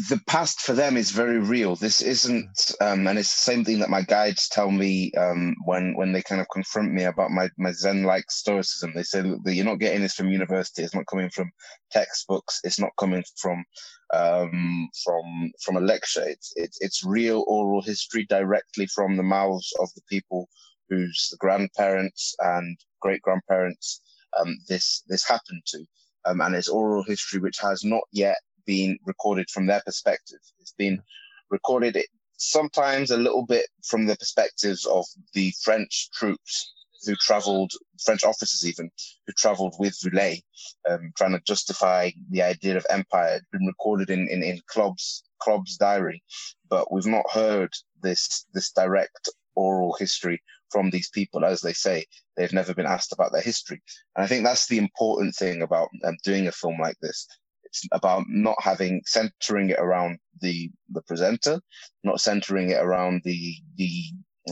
the 0.09 0.21
past 0.25 0.61
for 0.61 0.71
them 0.71 0.95
is 0.95 1.11
very 1.11 1.39
real. 1.39 1.75
This 1.75 2.01
isn't, 2.01 2.71
um, 2.79 3.07
and 3.07 3.19
it's 3.19 3.35
the 3.35 3.51
same 3.51 3.65
thing 3.65 3.79
that 3.79 3.89
my 3.89 4.01
guides 4.01 4.47
tell 4.47 4.71
me 4.71 5.11
um, 5.13 5.53
when 5.65 5.95
when 5.95 6.13
they 6.13 6.21
kind 6.21 6.39
of 6.39 6.47
confront 6.49 6.93
me 6.93 7.03
about 7.03 7.31
my 7.31 7.49
my 7.57 7.73
Zen-like 7.73 8.31
stoicism. 8.31 8.93
They 8.95 9.03
say 9.03 9.21
that 9.21 9.53
you're 9.53 9.65
not 9.65 9.79
getting 9.79 10.01
this 10.01 10.13
from 10.13 10.29
university. 10.29 10.83
It's 10.83 10.95
not 10.95 11.07
coming 11.07 11.29
from 11.29 11.51
textbooks. 11.91 12.61
It's 12.63 12.79
not 12.79 12.91
coming 12.97 13.23
from 13.35 13.65
um, 14.13 14.89
from 15.03 15.51
from 15.61 15.75
a 15.75 15.81
lecture. 15.81 16.23
It's 16.23 16.53
it's 16.55 16.77
it's 16.79 17.05
real 17.05 17.43
oral 17.47 17.81
history 17.81 18.25
directly 18.29 18.87
from 18.87 19.17
the 19.17 19.23
mouths 19.23 19.73
of 19.81 19.89
the 19.95 20.01
people 20.09 20.47
whose 20.89 21.33
grandparents 21.39 22.33
and 22.39 22.77
great 23.01 23.21
grandparents 23.21 24.01
um, 24.39 24.57
this 24.67 25.03
this 25.07 25.27
happened 25.27 25.61
to. 25.67 25.85
Um, 26.25 26.41
and 26.41 26.55
it's 26.55 26.69
oral 26.69 27.03
history 27.03 27.39
which 27.39 27.57
has 27.59 27.83
not 27.83 28.03
yet 28.11 28.37
been 28.65 28.97
recorded 29.05 29.49
from 29.49 29.65
their 29.65 29.81
perspective. 29.85 30.39
It's 30.59 30.73
been 30.77 31.01
recorded 31.49 31.97
sometimes 32.37 33.11
a 33.11 33.17
little 33.17 33.45
bit 33.45 33.67
from 33.83 34.05
the 34.05 34.15
perspectives 34.15 34.85
of 34.85 35.05
the 35.33 35.53
French 35.63 36.09
troops 36.11 36.73
who 37.05 37.15
traveled, 37.15 37.71
French 38.03 38.23
officers 38.23 38.65
even, 38.65 38.89
who 39.25 39.33
traveled 39.33 39.75
with 39.79 39.97
Voulet, 40.03 40.43
um, 40.89 41.11
trying 41.17 41.31
to 41.31 41.41
justify 41.47 42.11
the 42.29 42.41
idea 42.41 42.77
of 42.77 42.85
empire. 42.89 43.35
It's 43.35 43.45
been 43.51 43.65
recorded 43.65 44.09
in, 44.09 44.27
in, 44.29 44.43
in 44.43 44.59
Klobb's, 44.67 45.23
Klobb's 45.39 45.77
diary, 45.77 46.23
but 46.69 46.91
we've 46.91 47.05
not 47.05 47.29
heard 47.31 47.73
this, 48.03 48.45
this 48.53 48.71
direct 48.71 49.29
oral 49.55 49.95
history 49.99 50.41
from 50.71 50.89
these 50.89 51.09
people. 51.09 51.45
As 51.45 51.61
they 51.61 51.73
say, 51.73 52.05
they've 52.37 52.53
never 52.53 52.73
been 52.73 52.85
asked 52.85 53.11
about 53.11 53.31
their 53.31 53.41
history. 53.41 53.81
And 54.15 54.23
I 54.23 54.27
think 54.27 54.43
that's 54.43 54.67
the 54.67 54.77
important 54.77 55.35
thing 55.35 55.61
about 55.61 55.89
um, 56.05 56.17
doing 56.23 56.47
a 56.47 56.51
film 56.51 56.77
like 56.79 56.97
this 57.01 57.27
it's 57.71 57.87
about 57.91 58.25
not 58.27 58.55
having 58.59 59.01
centering 59.05 59.69
it 59.69 59.79
around 59.79 60.19
the 60.41 60.69
the 60.89 61.01
presenter, 61.03 61.61
not 62.03 62.19
centering 62.19 62.69
it 62.69 62.81
around 62.81 63.21
the 63.23 63.55
the 63.77 64.03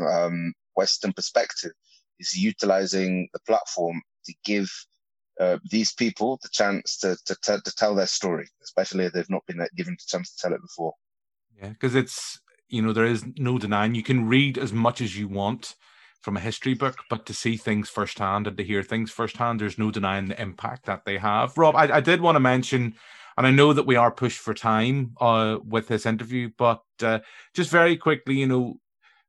um, 0.02 0.54
Western 0.76 1.14
perspective. 1.14 1.72
Is 2.20 2.34
utilizing 2.34 3.30
the 3.34 3.40
platform 3.48 4.02
to 4.26 4.34
give 4.44 4.70
uh, 5.40 5.58
these 5.72 5.94
people 5.94 6.38
the 6.42 6.50
chance 6.50 6.98
to, 6.98 7.16
to, 7.26 7.36
to, 7.44 7.62
to 7.64 7.76
tell 7.76 7.96
their 7.96 8.08
story, 8.08 8.50
especially 8.62 9.06
if 9.06 9.14
they've 9.14 9.30
not 9.30 9.46
been 9.48 9.66
given 9.78 9.94
the 9.94 10.06
chance 10.06 10.36
to 10.36 10.42
tell 10.42 10.54
it 10.54 10.62
before. 10.62 10.94
Yeah, 11.58 11.70
because 11.70 11.96
it's 11.96 12.40
you 12.68 12.82
know 12.82 12.94
there 12.94 13.06
is 13.06 13.26
no 13.38 13.58
denying 13.58 13.96
you 13.96 14.04
can 14.04 14.28
read 14.28 14.58
as 14.58 14.74
much 14.74 15.02
as 15.02 15.18
you 15.18 15.28
want 15.28 15.76
from 16.22 16.38
a 16.38 16.42
history 16.42 16.74
book, 16.74 16.98
but 17.10 17.26
to 17.26 17.34
see 17.34 17.56
things 17.58 17.90
firsthand 17.90 18.48
and 18.48 18.58
to 18.58 18.64
hear 18.64 18.84
things 18.84 19.12
firsthand, 19.12 19.60
there's 19.60 19.78
no 19.78 19.92
denying 19.92 20.28
the 20.28 20.42
impact 20.42 20.86
that 20.86 21.06
they 21.06 21.18
have. 21.18 21.58
Rob, 21.58 21.76
I, 21.76 21.98
I 21.98 22.00
did 22.02 22.22
want 22.22 22.36
to 22.36 22.42
mention, 22.42 22.96
and 23.38 23.48
I 23.48 23.52
know 23.52 23.74
that 23.74 23.86
we 23.86 23.96
are 23.96 24.12
pushed 24.12 24.40
for 24.40 24.54
time 24.54 25.16
uh, 25.22 25.58
with 25.66 25.88
this 25.88 26.06
interview, 26.06 26.50
but 26.58 26.84
uh, 27.02 27.20
just 27.54 27.72
very 27.72 27.96
quickly, 27.96 28.36
you 28.36 28.48
know, 28.48 28.80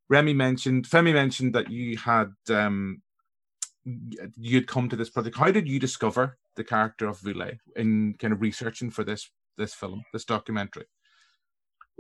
Remy 0.09 0.35
mentioned, 0.35 0.89
Femi 0.89 1.13
mentioned 1.13 1.55
that 1.55 1.71
you 1.71 1.97
had 1.97 2.33
um, 2.49 3.01
you'd 4.37 4.67
come 4.67 4.89
to 4.89 4.97
this 4.97 5.11
project. 5.11 5.37
How 5.37 5.51
did 5.51 5.69
you 5.69 5.79
discover 5.79 6.39
the 6.57 6.65
character 6.65 7.09
of 7.09 7.21
Voulet 7.21 7.59
in 7.77 8.15
kind 8.19 8.33
of 8.33 8.41
researching 8.41 8.91
for 8.91 9.05
this 9.05 9.31
this 9.57 9.75
film, 9.75 10.03
this 10.13 10.25
documentary? 10.25 10.87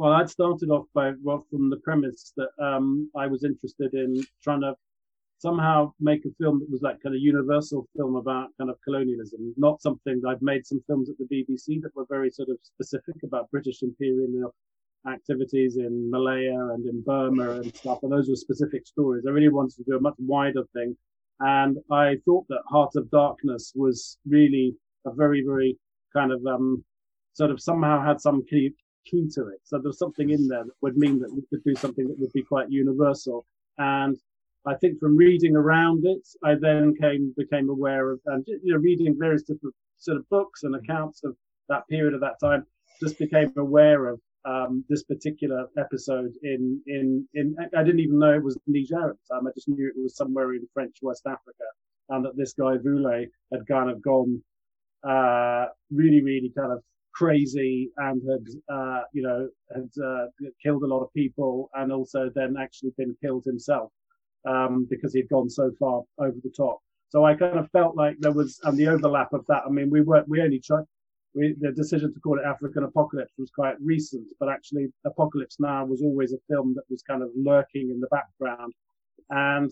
Well, 0.00 0.14
I'd 0.14 0.30
started 0.30 0.70
off 0.70 0.86
by 0.94 1.12
well 1.22 1.44
from 1.50 1.68
the 1.68 1.76
premise 1.76 2.32
that 2.38 2.48
um, 2.58 3.10
I 3.14 3.26
was 3.26 3.44
interested 3.44 3.92
in 3.92 4.24
trying 4.42 4.62
to 4.62 4.74
somehow 5.36 5.92
make 6.00 6.24
a 6.24 6.30
film 6.40 6.58
that 6.60 6.70
was 6.70 6.80
like 6.80 7.02
kind 7.02 7.14
of 7.14 7.20
universal 7.20 7.86
film 7.94 8.16
about 8.16 8.48
kind 8.56 8.70
of 8.70 8.78
colonialism, 8.82 9.52
not 9.58 9.82
something 9.82 10.18
that 10.22 10.28
I've 10.30 10.40
made 10.40 10.66
some 10.66 10.82
films 10.86 11.10
at 11.10 11.16
the 11.18 11.26
BBC 11.26 11.82
that 11.82 11.94
were 11.94 12.06
very 12.08 12.30
sort 12.30 12.48
of 12.48 12.56
specific 12.62 13.16
about 13.24 13.50
British 13.50 13.82
imperial 13.82 14.54
activities 15.06 15.76
in 15.76 16.10
Malaya 16.10 16.70
and 16.72 16.86
in 16.86 17.02
Burma 17.02 17.60
and 17.60 17.76
stuff, 17.76 17.98
and 18.02 18.10
those 18.10 18.30
were 18.30 18.36
specific 18.36 18.86
stories. 18.86 19.24
I 19.28 19.32
really 19.32 19.50
wanted 19.50 19.76
to 19.76 19.84
do 19.84 19.98
a 19.98 20.00
much 20.00 20.16
wider 20.18 20.64
thing, 20.72 20.96
and 21.40 21.76
I 21.92 22.16
thought 22.24 22.46
that 22.48 22.62
Heart 22.70 22.92
of 22.96 23.10
Darkness 23.10 23.74
was 23.76 24.16
really 24.26 24.74
a 25.04 25.12
very, 25.12 25.44
very 25.44 25.76
kind 26.14 26.32
of 26.32 26.40
um, 26.46 26.82
sort 27.34 27.50
of 27.50 27.60
somehow 27.60 28.02
had 28.02 28.18
some 28.18 28.42
key 28.46 28.72
key 29.04 29.28
to 29.34 29.48
it. 29.48 29.60
So 29.64 29.78
there's 29.78 29.98
something 29.98 30.30
in 30.30 30.48
there 30.48 30.64
that 30.64 30.74
would 30.82 30.96
mean 30.96 31.18
that 31.20 31.32
we 31.32 31.42
could 31.50 31.64
do 31.64 31.74
something 31.74 32.06
that 32.08 32.18
would 32.18 32.32
be 32.32 32.42
quite 32.42 32.70
universal. 32.70 33.46
And 33.78 34.16
I 34.66 34.74
think 34.74 34.98
from 34.98 35.16
reading 35.16 35.56
around 35.56 36.04
it, 36.04 36.26
I 36.44 36.54
then 36.54 36.94
came 36.94 37.34
became 37.36 37.70
aware 37.70 38.10
of 38.10 38.20
and 38.26 38.44
you 38.46 38.72
know 38.72 38.78
reading 38.78 39.16
various 39.18 39.42
different 39.42 39.74
sort 39.96 40.18
of 40.18 40.28
books 40.28 40.64
and 40.64 40.74
accounts 40.74 41.24
of 41.24 41.36
that 41.68 41.86
period 41.88 42.14
of 42.14 42.20
that 42.20 42.40
time, 42.42 42.66
just 43.00 43.18
became 43.18 43.52
aware 43.56 44.08
of 44.08 44.20
um, 44.44 44.84
this 44.88 45.02
particular 45.04 45.66
episode 45.78 46.32
in 46.42 46.80
in 46.86 47.26
in. 47.34 47.56
I 47.76 47.82
didn't 47.82 48.00
even 48.00 48.18
know 48.18 48.34
it 48.34 48.42
was 48.42 48.58
Niger 48.66 49.10
at 49.10 49.16
the 49.16 49.34
time. 49.34 49.46
I 49.46 49.50
just 49.54 49.68
knew 49.68 49.88
it 49.88 50.00
was 50.00 50.16
somewhere 50.16 50.54
in 50.54 50.68
French 50.74 50.96
West 51.02 51.26
Africa, 51.26 51.64
and 52.10 52.24
that 52.24 52.36
this 52.36 52.52
guy 52.52 52.76
Voulet 52.76 53.30
had 53.52 53.66
kind 53.66 53.90
of 53.90 54.02
gone 54.02 54.42
uh, 55.02 55.66
really, 55.90 56.22
really 56.22 56.52
kind 56.56 56.72
of 56.72 56.82
crazy 57.14 57.90
and 57.98 58.22
had, 58.28 58.74
uh, 58.74 59.02
you 59.12 59.22
know, 59.22 59.48
had 59.74 59.90
uh, 60.04 60.26
killed 60.62 60.82
a 60.82 60.86
lot 60.86 61.02
of 61.02 61.12
people 61.12 61.70
and 61.74 61.92
also 61.92 62.30
then 62.34 62.56
actually 62.58 62.92
been 62.96 63.16
killed 63.22 63.44
himself 63.44 63.90
um, 64.48 64.86
because 64.88 65.12
he'd 65.14 65.28
gone 65.28 65.50
so 65.50 65.70
far 65.78 66.02
over 66.18 66.36
the 66.42 66.52
top. 66.56 66.78
So 67.10 67.24
I 67.24 67.34
kind 67.34 67.58
of 67.58 67.68
felt 67.70 67.96
like 67.96 68.16
there 68.20 68.32
was, 68.32 68.60
and 68.64 68.78
the 68.78 68.88
overlap 68.88 69.32
of 69.32 69.44
that. 69.48 69.62
I 69.66 69.70
mean, 69.70 69.90
we 69.90 70.00
were 70.00 70.24
we 70.28 70.40
only 70.40 70.60
tried. 70.60 70.84
We, 71.34 71.54
the 71.60 71.72
decision 71.72 72.12
to 72.12 72.20
call 72.20 72.38
it 72.38 72.44
African 72.44 72.84
Apocalypse 72.84 73.34
was 73.38 73.50
quite 73.50 73.76
recent, 73.80 74.26
but 74.40 74.48
actually, 74.48 74.88
Apocalypse 75.04 75.56
Now 75.60 75.84
was 75.84 76.02
always 76.02 76.32
a 76.32 76.38
film 76.48 76.74
that 76.74 76.84
was 76.88 77.02
kind 77.02 77.22
of 77.22 77.30
lurking 77.36 77.90
in 77.90 78.00
the 78.00 78.08
background. 78.08 78.72
And 79.30 79.70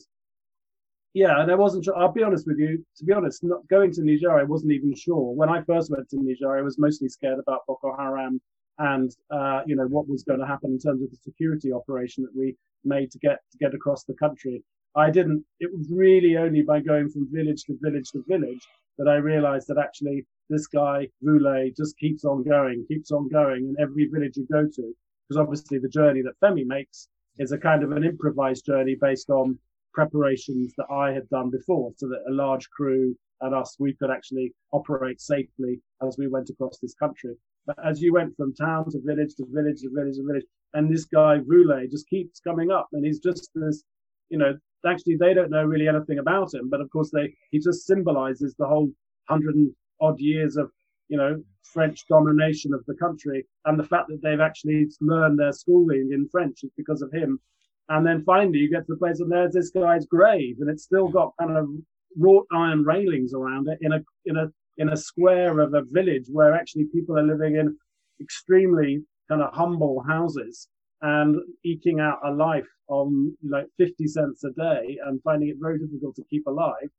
yeah, 1.14 1.40
and 1.40 1.50
I 1.50 1.54
wasn't 1.54 1.84
sure. 1.84 1.96
I'll 1.96 2.12
be 2.12 2.22
honest 2.22 2.46
with 2.46 2.58
you. 2.58 2.84
To 2.96 3.04
be 3.04 3.12
honest, 3.12 3.42
not 3.42 3.66
going 3.68 3.92
to 3.92 4.02
Niger, 4.02 4.38
I 4.38 4.44
wasn't 4.44 4.72
even 4.72 4.94
sure. 4.94 5.34
When 5.34 5.48
I 5.48 5.62
first 5.62 5.90
went 5.90 6.08
to 6.10 6.16
Niger, 6.20 6.56
I 6.56 6.62
was 6.62 6.78
mostly 6.78 7.08
scared 7.08 7.38
about 7.38 7.66
Boko 7.66 7.96
Haram 7.96 8.40
and 8.78 9.10
uh, 9.30 9.62
you 9.66 9.74
know 9.74 9.86
what 9.86 10.08
was 10.08 10.22
going 10.22 10.38
to 10.38 10.46
happen 10.46 10.70
in 10.70 10.78
terms 10.78 11.02
of 11.02 11.10
the 11.10 11.16
security 11.16 11.72
operation 11.72 12.22
that 12.22 12.34
we 12.36 12.56
made 12.84 13.10
to 13.10 13.18
get 13.18 13.40
to 13.50 13.58
get 13.58 13.74
across 13.74 14.04
the 14.04 14.14
country. 14.14 14.62
I 14.96 15.10
didn't. 15.10 15.44
It 15.60 15.70
was 15.72 15.90
really 15.90 16.36
only 16.36 16.62
by 16.62 16.80
going 16.80 17.08
from 17.08 17.28
village 17.32 17.64
to 17.64 17.78
village 17.80 18.10
to 18.12 18.24
village 18.28 18.66
that 18.98 19.08
I 19.08 19.16
realized 19.16 19.68
that 19.68 19.78
actually 19.78 20.26
this 20.50 20.66
guy 20.66 21.08
Voulet 21.22 21.76
just 21.76 21.96
keeps 21.98 22.24
on 22.24 22.42
going, 22.42 22.84
keeps 22.88 23.12
on 23.12 23.28
going 23.28 23.68
in 23.68 23.76
every 23.80 24.06
village 24.06 24.36
you 24.36 24.46
go 24.50 24.66
to. 24.66 24.94
Because 25.28 25.40
obviously 25.40 25.78
the 25.78 25.88
journey 25.88 26.22
that 26.22 26.40
Femi 26.42 26.66
makes 26.66 27.08
is 27.38 27.52
a 27.52 27.58
kind 27.58 27.82
of 27.82 27.92
an 27.92 28.04
improvised 28.04 28.64
journey 28.64 28.96
based 29.00 29.30
on 29.30 29.58
preparations 29.98 30.74
that 30.78 30.86
I 30.92 31.10
had 31.10 31.28
done 31.28 31.50
before, 31.50 31.90
so 31.96 32.06
that 32.06 32.30
a 32.30 32.32
large 32.32 32.70
crew 32.70 33.16
and 33.40 33.52
us 33.52 33.74
we 33.80 33.94
could 33.94 34.12
actually 34.12 34.54
operate 34.70 35.20
safely 35.20 35.80
as 36.06 36.16
we 36.16 36.28
went 36.28 36.50
across 36.50 36.78
this 36.78 36.94
country. 36.94 37.34
But 37.66 37.76
as 37.84 38.00
you 38.00 38.12
went 38.12 38.36
from 38.36 38.54
town 38.54 38.84
to 38.92 39.00
village 39.04 39.34
to 39.38 39.46
village 39.50 39.80
to 39.82 39.90
village 39.92 40.16
to 40.18 40.24
village, 40.24 40.44
and 40.74 40.88
this 40.88 41.04
guy 41.04 41.38
Voulet 41.38 41.90
just 41.90 42.08
keeps 42.08 42.38
coming 42.38 42.70
up, 42.70 42.88
and 42.92 43.04
he's 43.04 43.18
just 43.18 43.50
this, 43.56 43.82
you 44.28 44.38
know, 44.38 44.56
actually 44.86 45.16
they 45.16 45.34
don't 45.34 45.50
know 45.50 45.64
really 45.64 45.88
anything 45.88 46.20
about 46.20 46.54
him, 46.54 46.70
but 46.70 46.80
of 46.80 46.88
course 46.90 47.10
they 47.12 47.34
he 47.50 47.58
just 47.58 47.84
symbolizes 47.84 48.54
the 48.54 48.68
whole 48.68 48.88
hundred 49.28 49.56
and 49.56 49.74
odd 50.00 50.20
years 50.20 50.56
of 50.56 50.70
you 51.08 51.16
know 51.16 51.42
French 51.72 52.06
domination 52.08 52.72
of 52.72 52.84
the 52.86 52.94
country, 52.94 53.44
and 53.64 53.76
the 53.76 53.90
fact 53.92 54.06
that 54.08 54.22
they've 54.22 54.46
actually 54.48 54.86
learned 55.00 55.40
their 55.40 55.52
schooling 55.52 56.10
in 56.12 56.28
French 56.28 56.62
is 56.62 56.70
because 56.76 57.02
of 57.02 57.12
him. 57.12 57.40
And 57.88 58.06
then 58.06 58.22
finally 58.24 58.58
you 58.58 58.70
get 58.70 58.86
to 58.86 58.92
the 58.92 58.96
place 58.96 59.20
and 59.20 59.30
there's 59.30 59.54
this 59.54 59.70
guy's 59.70 60.06
grave, 60.06 60.56
and 60.60 60.68
it's 60.68 60.84
still 60.84 61.08
got 61.08 61.32
kind 61.40 61.56
of 61.56 61.68
wrought 62.16 62.46
iron 62.52 62.84
railings 62.84 63.32
around 63.34 63.68
it 63.68 63.78
in 63.80 63.92
a 63.92 64.00
in 64.26 64.36
a 64.36 64.50
in 64.78 64.90
a 64.90 64.96
square 64.96 65.60
of 65.60 65.74
a 65.74 65.82
village 65.90 66.26
where 66.30 66.54
actually 66.54 66.84
people 66.86 67.18
are 67.18 67.26
living 67.26 67.56
in 67.56 67.76
extremely 68.20 69.02
kind 69.28 69.42
of 69.42 69.52
humble 69.52 70.02
houses 70.06 70.68
and 71.02 71.36
eking 71.64 72.00
out 72.00 72.18
a 72.24 72.30
life 72.30 72.66
on 72.88 73.36
like 73.48 73.66
50 73.78 74.06
cents 74.06 74.44
a 74.44 74.50
day 74.50 74.98
and 75.06 75.22
finding 75.22 75.48
it 75.48 75.56
very 75.60 75.78
difficult 75.78 76.16
to 76.16 76.24
keep 76.30 76.46
alive. 76.46 76.90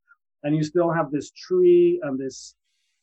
And 0.44 0.56
you 0.56 0.64
still 0.64 0.92
have 0.92 1.12
this 1.12 1.32
tree 1.32 2.00
and 2.04 2.18
this 2.18 2.56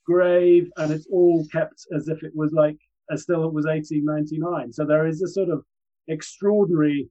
grave, 0.07 0.71
and 0.77 0.91
it's 0.93 1.07
all 1.13 1.45
kept 1.53 1.87
as 1.95 2.09
if 2.09 2.23
it 2.23 2.33
was 2.35 2.53
like, 2.53 2.79
as 3.11 3.23
still 3.23 3.45
it 3.45 3.53
was 3.53 3.67
1899. 3.67 4.73
So 4.73 4.87
there 4.87 5.07
is 5.07 5.21
a 5.23 5.29
sort 5.29 5.51
of 5.51 5.65
extraordinary, 6.09 7.09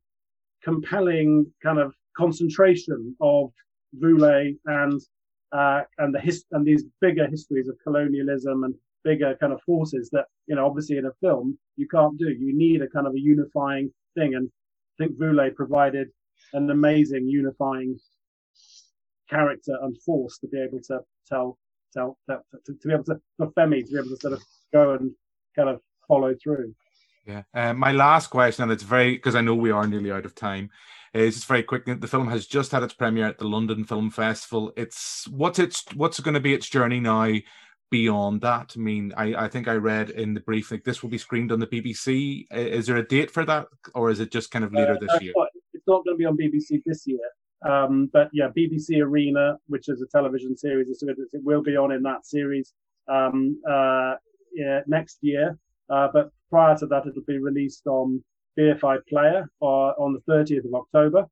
compelling 0.66 1.46
kind 1.64 1.80
of 1.80 1.94
concentration 2.18 3.16
of 3.22 3.52
Voulet 3.94 4.56
and 4.66 5.00
uh, 5.52 5.82
and 6.00 6.14
the 6.14 6.20
his- 6.20 6.46
and 6.52 6.66
these 6.66 6.84
bigger 7.00 7.28
histories 7.28 7.70
of 7.70 7.78
colonialism 7.84 8.66
and 8.66 8.74
bigger 9.04 9.38
kind 9.40 9.54
of 9.54 9.62
forces 9.62 10.10
that 10.12 10.26
you 10.48 10.56
know 10.56 10.66
obviously 10.66 10.98
in 10.98 11.06
a 11.06 11.14
film 11.22 11.58
you 11.78 11.88
can't 11.88 12.18
do. 12.18 12.30
You 12.30 12.58
need 12.58 12.82
a 12.82 12.90
kind 12.90 13.08
of 13.08 13.14
a 13.14 13.20
unifying 13.20 13.94
thing, 14.16 14.36
and 14.36 14.50
I 15.00 15.04
think 15.04 15.18
Voulet 15.18 15.56
provided 15.56 16.10
an 16.54 16.70
amazing 16.70 17.28
unifying 17.28 17.98
character 19.30 19.78
and 19.82 19.96
force 20.04 20.38
to 20.40 20.48
be 20.48 20.60
able 20.60 20.80
to 20.90 21.00
tell 21.30 21.58
tell, 21.94 22.18
tell 22.30 22.46
to, 22.66 22.74
to, 22.74 22.88
be 22.88 22.94
able 22.94 23.04
to 23.06 23.20
for 23.38 23.52
Femi 23.52 23.86
to 23.86 23.92
be 23.92 23.98
able 24.00 24.10
to 24.10 24.18
sort 24.18 24.34
of 24.34 24.44
go 24.74 24.94
and 24.96 25.12
kind 25.56 25.70
of 25.70 25.80
follow 26.08 26.34
through. 26.44 26.74
Yeah. 27.26 27.44
Uh, 27.54 27.74
my 27.74 27.92
last 27.92 28.28
question, 28.28 28.64
and 28.64 28.72
it's 28.72 28.84
very 28.84 29.14
because 29.14 29.36
I 29.36 29.42
know 29.42 29.56
we 29.56 29.72
are 29.72 29.88
nearly 29.88 30.12
out 30.12 30.26
of 30.26 30.36
time, 30.36 30.70
is 31.14 31.36
just 31.36 31.48
very 31.48 31.64
quick. 31.64 31.86
The 31.86 32.08
film 32.08 32.28
has 32.30 32.46
just 32.46 32.72
had 32.72 32.84
its 32.84 32.94
premiere 32.94 33.28
at 33.28 33.38
the 33.38 33.48
London 33.48 33.84
Film 33.84 34.10
Festival. 34.10 34.72
It's 34.78 35.28
what's 35.30 35.60
its 35.60 35.84
what's 35.96 36.20
going 36.20 36.36
to 36.36 36.40
be 36.40 36.54
its 36.54 36.70
journey 36.70 37.00
now 37.00 37.32
beyond 37.90 38.42
that? 38.42 38.74
I 38.76 38.80
mean, 38.80 39.14
I, 39.18 39.46
I 39.46 39.48
think 39.48 39.68
I 39.68 39.76
read 39.76 40.10
in 40.10 40.34
the 40.34 40.42
brief 40.42 40.72
like 40.72 40.84
this 40.84 41.02
will 41.02 41.10
be 41.10 41.18
screened 41.18 41.52
on 41.52 41.60
the 41.60 41.68
BBC. 41.68 42.46
Is 42.52 42.88
there 42.88 42.98
a 42.98 43.08
date 43.08 43.32
for 43.32 43.46
that, 43.46 43.68
or 43.94 44.10
is 44.10 44.20
it 44.20 44.32
just 44.32 44.52
kind 44.52 44.66
of 44.66 44.74
later 44.74 44.94
uh, 44.94 45.00
this 45.00 45.22
year? 45.22 45.34
It's 45.74 45.88
not 45.88 46.06
going 46.06 46.16
to 46.16 46.18
be 46.18 46.26
on 46.26 46.38
BBC 46.38 46.82
this 46.86 47.06
year. 47.08 47.20
Um, 47.66 48.10
but 48.14 48.30
yeah, 48.32 48.50
BBC 48.56 49.02
Arena, 49.02 49.58
which 49.68 49.90
is 49.90 50.02
a 50.02 50.06
television 50.08 50.56
series, 50.56 50.90
it 51.02 51.44
will 51.44 51.64
be 51.64 51.76
on 51.76 51.92
in 51.92 52.04
that 52.04 52.26
series 52.26 52.74
um, 53.08 53.60
uh, 53.70 54.16
yeah, 54.54 54.82
next 54.88 55.18
year. 55.22 55.58
Uh, 55.90 56.08
but 56.14 56.30
prior 56.50 56.78
to 56.78 56.86
that, 56.88 57.06
it'll 57.06 57.24
be 57.24 57.38
released 57.38 57.86
on 57.88 58.24
BFI 58.58 59.00
Player 59.08 59.50
or 59.60 60.00
on 60.00 60.14
the 60.14 60.32
30th 60.32 60.66
of 60.66 60.74
October. 60.74 61.26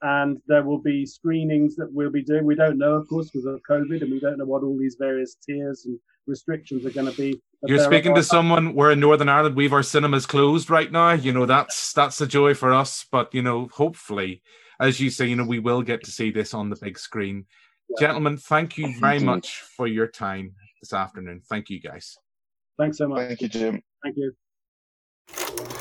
And 0.00 0.38
there 0.46 0.62
will 0.62 0.78
be 0.78 1.04
screenings 1.04 1.74
that 1.76 1.92
we'll 1.92 2.10
be 2.10 2.22
doing. 2.22 2.44
We 2.44 2.54
don't 2.54 2.78
know, 2.78 2.94
of 2.94 3.08
course, 3.08 3.30
because 3.30 3.46
of 3.46 3.60
COVID, 3.68 4.02
and 4.02 4.12
we 4.12 4.20
don't 4.20 4.38
know 4.38 4.44
what 4.44 4.62
all 4.62 4.78
these 4.78 4.96
various 4.98 5.36
tiers 5.44 5.86
and 5.86 5.98
restrictions 6.28 6.86
are 6.86 6.90
going 6.90 7.10
to 7.10 7.16
be. 7.16 7.40
You're 7.66 7.82
speaking 7.82 8.14
to 8.14 8.22
someone. 8.22 8.74
We're 8.74 8.92
in 8.92 9.00
Northern 9.00 9.28
Ireland. 9.28 9.56
We've 9.56 9.72
our 9.72 9.82
cinemas 9.82 10.26
closed 10.26 10.70
right 10.70 10.92
now. 10.92 11.12
You 11.12 11.32
know 11.32 11.46
that's 11.46 11.92
that's 11.92 12.20
a 12.20 12.26
joy 12.28 12.54
for 12.54 12.72
us. 12.72 13.04
But 13.10 13.34
you 13.34 13.42
know, 13.42 13.66
hopefully, 13.72 14.42
as 14.78 15.00
you 15.00 15.10
say, 15.10 15.26
you 15.26 15.34
know, 15.34 15.44
we 15.44 15.58
will 15.58 15.82
get 15.82 16.04
to 16.04 16.12
see 16.12 16.30
this 16.30 16.54
on 16.54 16.70
the 16.70 16.76
big 16.76 16.98
screen. 16.98 17.46
Yeah. 17.88 18.06
Gentlemen, 18.06 18.36
thank 18.36 18.78
you 18.78 18.96
very 19.00 19.18
much 19.18 19.62
for 19.76 19.88
your 19.88 20.06
time 20.06 20.54
this 20.80 20.92
afternoon. 20.92 21.42
Thank 21.48 21.70
you, 21.70 21.80
guys. 21.80 22.16
Thanks 22.78 22.98
so 22.98 23.08
much. 23.08 23.26
Thank 23.26 23.40
you, 23.42 23.48
Jim. 23.48 23.82
Thank 24.02 24.16
you. 24.16 25.78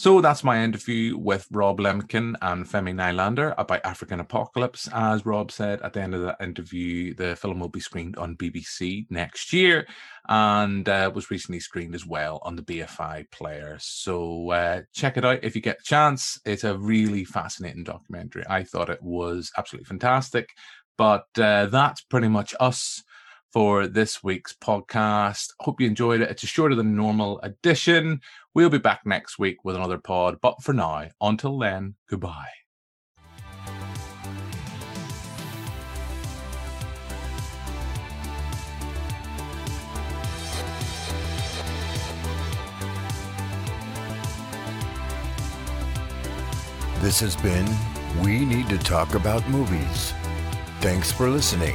So 0.00 0.22
that's 0.22 0.42
my 0.42 0.64
interview 0.64 1.18
with 1.18 1.46
Rob 1.50 1.78
Lemkin 1.78 2.34
and 2.40 2.64
Femi 2.64 2.94
Nylander 2.94 3.54
about 3.58 3.84
African 3.84 4.20
Apocalypse. 4.20 4.88
As 4.94 5.26
Rob 5.26 5.52
said 5.52 5.82
at 5.82 5.92
the 5.92 6.00
end 6.00 6.14
of 6.14 6.22
the 6.22 6.34
interview, 6.40 7.12
the 7.12 7.36
film 7.36 7.60
will 7.60 7.68
be 7.68 7.80
screened 7.80 8.16
on 8.16 8.38
BBC 8.38 9.04
next 9.10 9.52
year 9.52 9.86
and 10.26 10.88
uh, 10.88 11.12
was 11.14 11.30
recently 11.30 11.60
screened 11.60 11.94
as 11.94 12.06
well 12.06 12.40
on 12.44 12.56
the 12.56 12.62
BFI 12.62 13.30
player. 13.30 13.76
So 13.78 14.48
uh, 14.52 14.80
check 14.94 15.18
it 15.18 15.24
out 15.26 15.44
if 15.44 15.54
you 15.54 15.60
get 15.60 15.80
a 15.80 15.84
chance. 15.84 16.40
It's 16.46 16.64
a 16.64 16.78
really 16.78 17.26
fascinating 17.26 17.84
documentary. 17.84 18.44
I 18.48 18.64
thought 18.64 18.88
it 18.88 19.02
was 19.02 19.52
absolutely 19.58 19.84
fantastic. 19.84 20.48
But 20.96 21.26
uh, 21.38 21.66
that's 21.66 22.00
pretty 22.00 22.28
much 22.28 22.54
us 22.58 23.02
for 23.52 23.86
this 23.86 24.22
week's 24.22 24.54
podcast. 24.54 25.52
Hope 25.60 25.80
you 25.80 25.86
enjoyed 25.86 26.20
it. 26.20 26.30
It's 26.30 26.42
a 26.42 26.46
shorter 26.46 26.74
than 26.74 26.96
normal 26.96 27.40
edition. 27.40 28.20
We'll 28.54 28.70
be 28.70 28.78
back 28.78 29.02
next 29.04 29.38
week 29.38 29.64
with 29.64 29.76
another 29.76 29.98
pod. 29.98 30.38
But 30.40 30.62
for 30.62 30.72
now, 30.72 31.08
until 31.20 31.58
then, 31.58 31.94
goodbye. 32.08 32.48
This 47.00 47.18
has 47.20 47.34
been 47.34 47.66
We 48.22 48.44
Need 48.44 48.68
to 48.68 48.76
Talk 48.76 49.14
About 49.14 49.48
Movies. 49.48 50.12
Thanks 50.80 51.10
for 51.10 51.30
listening. 51.30 51.74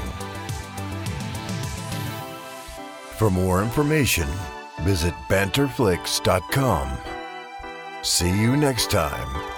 For 3.16 3.30
more 3.32 3.64
information, 3.64 4.28
visit 4.82 5.14
banterflix.com. 5.30 6.98
See 8.02 8.42
you 8.42 8.58
next 8.58 8.92
time. 8.92 9.55